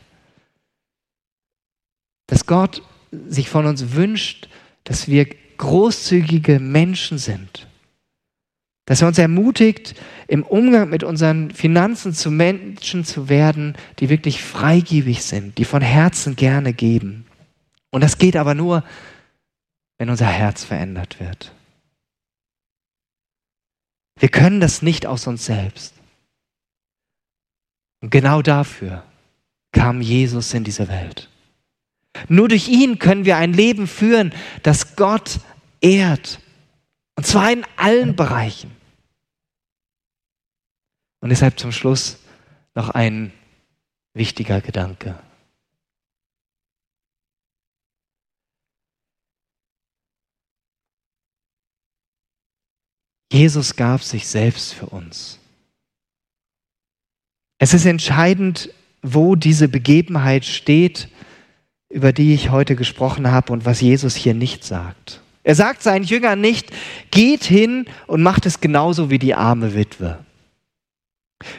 Dass 2.26 2.44
Gott 2.44 2.83
sich 3.11 3.48
von 3.48 3.64
uns 3.64 3.94
wünscht, 3.94 4.50
dass 4.85 5.09
wir 5.09 5.26
großzügige 5.57 6.61
Menschen 6.61 7.16
sind. 7.16 7.66
Dass 8.90 9.03
er 9.03 9.07
uns 9.07 9.18
ermutigt, 9.18 9.94
im 10.26 10.42
Umgang 10.42 10.90
mit 10.90 11.05
unseren 11.05 11.53
Finanzen 11.53 12.12
zu 12.12 12.29
Menschen 12.29 13.05
zu 13.05 13.29
werden, 13.29 13.76
die 14.00 14.09
wirklich 14.09 14.42
freigebig 14.42 15.22
sind, 15.22 15.59
die 15.59 15.64
von 15.64 15.81
Herzen 15.81 16.35
gerne 16.35 16.72
geben. 16.72 17.24
Und 17.90 18.03
das 18.03 18.18
geht 18.18 18.35
aber 18.35 18.57
nur, 18.57 18.83
wenn 19.96 20.11
unser 20.11 20.26
Herz 20.26 20.64
verändert 20.64 21.20
wird. 21.20 21.53
Wir 24.18 24.29
können 24.29 24.59
das 24.59 24.83
nicht 24.83 25.07
aus 25.07 25.29
uns 25.29 25.44
selbst. 25.44 25.94
Und 28.00 28.11
genau 28.11 28.42
dafür 28.42 29.05
kam 29.70 30.00
Jesus 30.00 30.53
in 30.53 30.64
diese 30.64 30.88
Welt. 30.88 31.29
Nur 32.26 32.48
durch 32.48 32.66
ihn 32.66 32.98
können 32.98 33.24
wir 33.24 33.37
ein 33.37 33.53
Leben 33.53 33.87
führen, 33.87 34.35
das 34.64 34.96
Gott 34.96 35.38
ehrt. 35.81 36.40
Und 37.14 37.24
zwar 37.24 37.53
in 37.53 37.64
allen 37.76 38.16
Bereichen. 38.16 38.80
Und 41.21 41.31
deshalb 41.31 41.59
zum 41.59 41.73
Schluss 41.73 42.19
noch 42.75 42.91
ein 42.91 43.33
wichtiger 44.15 44.61
Gedanke. 44.61 45.19
Jesus 53.33 53.77
gab 53.77 54.03
sich 54.03 54.27
selbst 54.27 54.75
für 54.75 54.87
uns. 54.87 55.39
Es 57.59 57.75
ist 57.75 57.85
entscheidend, 57.85 58.71
wo 59.03 59.37
diese 59.37 59.69
Begebenheit 59.69 60.45
steht, 60.45 61.09
über 61.89 62.13
die 62.13 62.35
ich 62.35 62.51
heute 62.51 62.75
gesprochen 62.75 63.31
habe 63.31 63.53
und 63.53 63.65
was 63.65 63.81
Jesus 63.81 64.17
hier 64.17 64.35
nicht 64.35 64.65
sagt. 64.65 65.21
Er 65.43 65.55
sagt 65.55 65.83
seinen 65.83 66.05
Jüngern 66.05 66.41
nicht, 66.41 66.71
geht 67.11 67.45
hin 67.45 67.87
und 68.07 68.23
macht 68.23 68.47
es 68.47 68.61
genauso 68.61 69.11
wie 69.11 69.19
die 69.19 69.35
arme 69.35 69.75
Witwe. 69.75 70.25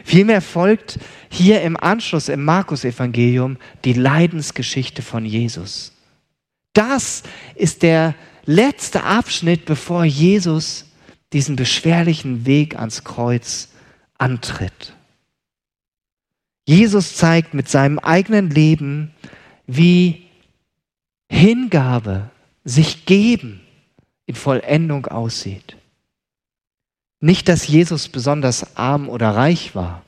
Vielmehr 0.03 0.41
folgt 0.41 0.99
hier 1.29 1.61
im 1.61 1.75
Anschluss 1.77 2.29
im 2.29 2.43
Markus-Evangelium 2.43 3.57
die 3.83 3.93
Leidensgeschichte 3.93 5.01
von 5.01 5.25
Jesus. 5.25 5.93
Das 6.73 7.23
ist 7.55 7.81
der 7.83 8.15
letzte 8.45 9.03
Abschnitt, 9.03 9.65
bevor 9.65 10.05
Jesus 10.05 10.85
diesen 11.33 11.55
beschwerlichen 11.55 12.45
Weg 12.45 12.77
ans 12.77 13.03
Kreuz 13.03 13.69
antritt. 14.17 14.93
Jesus 16.65 17.15
zeigt 17.15 17.53
mit 17.53 17.67
seinem 17.69 17.99
eigenen 17.99 18.49
Leben, 18.49 19.13
wie 19.65 20.27
Hingabe, 21.29 22.29
sich 22.63 23.05
geben 23.05 23.61
in 24.27 24.35
Vollendung 24.35 25.07
aussieht. 25.07 25.77
Nicht, 27.21 27.47
dass 27.47 27.67
Jesus 27.67 28.09
besonders 28.09 28.75
arm 28.75 29.07
oder 29.07 29.29
reich 29.35 29.75
war. 29.75 30.01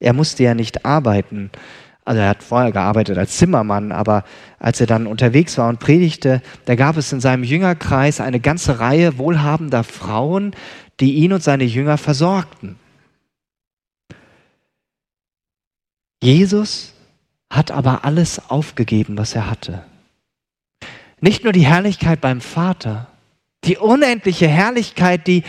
Er 0.00 0.12
musste 0.12 0.42
ja 0.42 0.54
nicht 0.54 0.84
arbeiten. 0.84 1.50
Also 2.04 2.20
er 2.20 2.28
hat 2.28 2.42
vorher 2.42 2.72
gearbeitet 2.72 3.16
als 3.18 3.36
Zimmermann, 3.36 3.90
aber 3.90 4.24
als 4.58 4.80
er 4.80 4.86
dann 4.86 5.06
unterwegs 5.06 5.56
war 5.58 5.68
und 5.68 5.80
predigte, 5.80 6.42
da 6.66 6.74
gab 6.74 6.96
es 6.96 7.12
in 7.12 7.20
seinem 7.20 7.44
Jüngerkreis 7.44 8.20
eine 8.20 8.40
ganze 8.40 8.80
Reihe 8.80 9.18
wohlhabender 9.18 9.82
Frauen, 9.82 10.54
die 11.00 11.14
ihn 11.14 11.32
und 11.32 11.42
seine 11.42 11.64
Jünger 11.64 11.98
versorgten. 11.98 12.76
Jesus 16.22 16.92
hat 17.48 17.70
aber 17.70 18.04
alles 18.04 18.50
aufgegeben, 18.50 19.16
was 19.16 19.34
er 19.34 19.50
hatte. 19.50 19.84
Nicht 21.20 21.44
nur 21.44 21.52
die 21.52 21.66
Herrlichkeit 21.66 22.20
beim 22.20 22.40
Vater, 22.40 23.06
die 23.64 23.76
unendliche 23.76 24.48
Herrlichkeit, 24.48 25.26
die 25.26 25.44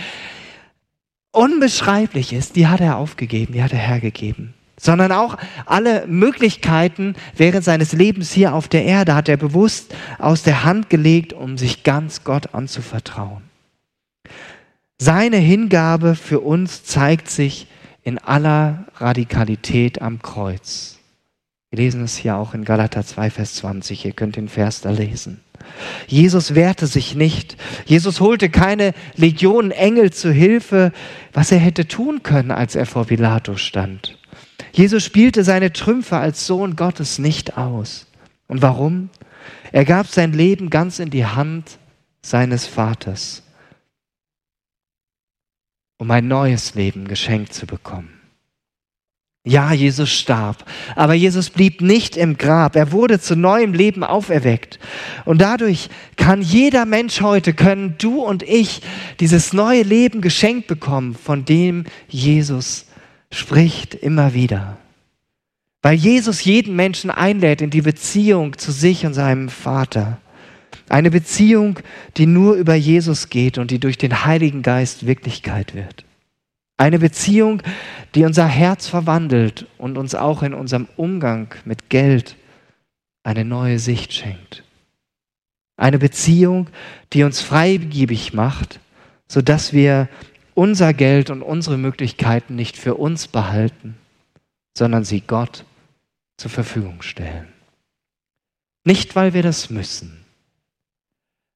unbeschreiblich 1.31 2.33
ist, 2.33 2.55
die 2.55 2.67
hat 2.67 2.81
er 2.81 2.97
aufgegeben, 2.97 3.53
die 3.53 3.63
hat 3.63 3.73
er 3.73 3.79
hergegeben. 3.79 4.53
Sondern 4.79 5.11
auch 5.11 5.37
alle 5.65 6.07
Möglichkeiten 6.07 7.15
während 7.35 7.63
seines 7.63 7.93
Lebens 7.93 8.31
hier 8.31 8.55
auf 8.55 8.67
der 8.67 8.83
Erde 8.83 9.13
hat 9.13 9.29
er 9.29 9.37
bewusst 9.37 9.93
aus 10.17 10.43
der 10.43 10.63
Hand 10.63 10.89
gelegt, 10.89 11.33
um 11.33 11.57
sich 11.57 11.83
ganz 11.83 12.23
Gott 12.23 12.55
anzuvertrauen. 12.55 13.43
Seine 14.97 15.37
Hingabe 15.37 16.15
für 16.15 16.39
uns 16.39 16.83
zeigt 16.83 17.29
sich 17.29 17.67
in 18.03 18.17
aller 18.17 18.85
Radikalität 18.97 20.01
am 20.01 20.21
Kreuz. 20.21 21.00
Wir 21.71 21.85
lesen 21.85 22.03
es 22.03 22.17
hier 22.17 22.35
auch 22.35 22.53
in 22.53 22.65
Galater 22.65 23.05
2, 23.05 23.29
Vers 23.29 23.55
20. 23.55 24.03
Ihr 24.03 24.11
könnt 24.11 24.35
den 24.35 24.49
Vers 24.49 24.81
da 24.81 24.91
lesen. 24.91 25.39
Jesus 26.05 26.53
wehrte 26.53 26.85
sich 26.85 27.15
nicht. 27.15 27.55
Jesus 27.85 28.19
holte 28.19 28.49
keine 28.49 28.93
Legionen 29.15 29.71
Engel 29.71 30.11
zu 30.11 30.33
Hilfe, 30.33 30.91
was 31.31 31.49
er 31.53 31.59
hätte 31.59 31.87
tun 31.87 32.23
können, 32.23 32.51
als 32.51 32.75
er 32.75 32.85
vor 32.85 33.05
Pilatus 33.05 33.61
stand. 33.61 34.17
Jesus 34.73 35.05
spielte 35.05 35.45
seine 35.45 35.71
Trümpfe 35.71 36.17
als 36.17 36.45
Sohn 36.45 36.75
Gottes 36.75 37.19
nicht 37.19 37.57
aus. 37.57 38.05
Und 38.49 38.61
warum? 38.61 39.09
Er 39.71 39.85
gab 39.85 40.07
sein 40.07 40.33
Leben 40.33 40.69
ganz 40.69 40.99
in 40.99 41.09
die 41.09 41.25
Hand 41.25 41.79
seines 42.21 42.67
Vaters, 42.67 43.43
um 45.97 46.11
ein 46.11 46.27
neues 46.27 46.75
Leben 46.75 47.07
geschenkt 47.07 47.53
zu 47.53 47.65
bekommen. 47.65 48.20
Ja, 49.43 49.73
Jesus 49.73 50.11
starb, 50.11 50.65
aber 50.95 51.15
Jesus 51.15 51.49
blieb 51.49 51.81
nicht 51.81 52.15
im 52.15 52.37
Grab. 52.37 52.75
Er 52.75 52.91
wurde 52.91 53.19
zu 53.19 53.35
neuem 53.35 53.73
Leben 53.73 54.03
auferweckt. 54.03 54.77
Und 55.25 55.41
dadurch 55.41 55.89
kann 56.15 56.43
jeder 56.43 56.85
Mensch 56.85 57.21
heute, 57.21 57.53
können 57.53 57.95
du 57.97 58.21
und 58.21 58.43
ich 58.43 58.81
dieses 59.19 59.51
neue 59.51 59.81
Leben 59.81 60.21
geschenkt 60.21 60.67
bekommen, 60.67 61.15
von 61.15 61.43
dem 61.43 61.85
Jesus 62.07 62.85
spricht 63.31 63.95
immer 63.95 64.35
wieder. 64.35 64.77
Weil 65.81 65.95
Jesus 65.95 66.43
jeden 66.43 66.75
Menschen 66.75 67.09
einlädt 67.09 67.63
in 67.63 67.71
die 67.71 67.81
Beziehung 67.81 68.59
zu 68.59 68.71
sich 68.71 69.07
und 69.07 69.15
seinem 69.15 69.49
Vater. 69.49 70.19
Eine 70.87 71.09
Beziehung, 71.09 71.79
die 72.17 72.27
nur 72.27 72.53
über 72.53 72.75
Jesus 72.75 73.29
geht 73.29 73.57
und 73.57 73.71
die 73.71 73.79
durch 73.79 73.97
den 73.97 74.23
Heiligen 74.23 74.61
Geist 74.61 75.07
Wirklichkeit 75.07 75.73
wird. 75.73 76.05
Eine 76.81 76.97
Beziehung, 76.97 77.61
die 78.15 78.25
unser 78.25 78.47
Herz 78.47 78.87
verwandelt 78.87 79.67
und 79.77 79.99
uns 79.99 80.15
auch 80.15 80.41
in 80.41 80.55
unserem 80.55 80.87
Umgang 80.97 81.53
mit 81.63 81.91
Geld 81.91 82.35
eine 83.21 83.45
neue 83.45 83.77
Sicht 83.77 84.13
schenkt. 84.13 84.63
Eine 85.77 85.99
Beziehung, 85.99 86.71
die 87.13 87.21
uns 87.21 87.39
freigebig 87.39 88.33
macht, 88.33 88.79
sodass 89.27 89.73
wir 89.73 90.09
unser 90.55 90.95
Geld 90.95 91.29
und 91.29 91.43
unsere 91.43 91.77
Möglichkeiten 91.77 92.55
nicht 92.55 92.77
für 92.77 92.95
uns 92.95 93.27
behalten, 93.27 93.95
sondern 94.75 95.03
sie 95.03 95.21
Gott 95.21 95.65
zur 96.37 96.49
Verfügung 96.49 97.03
stellen. 97.03 97.47
Nicht, 98.85 99.15
weil 99.15 99.35
wir 99.35 99.43
das 99.43 99.69
müssen, 99.69 100.25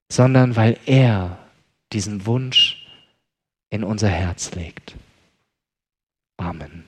sondern 0.07 0.55
weil 0.55 0.77
er 0.85 1.39
diesen 1.93 2.27
Wunsch 2.27 2.85
in 3.71 3.83
unser 3.83 4.09
Herz 4.09 4.53
legt. 4.53 4.95
Amen. 6.39 6.85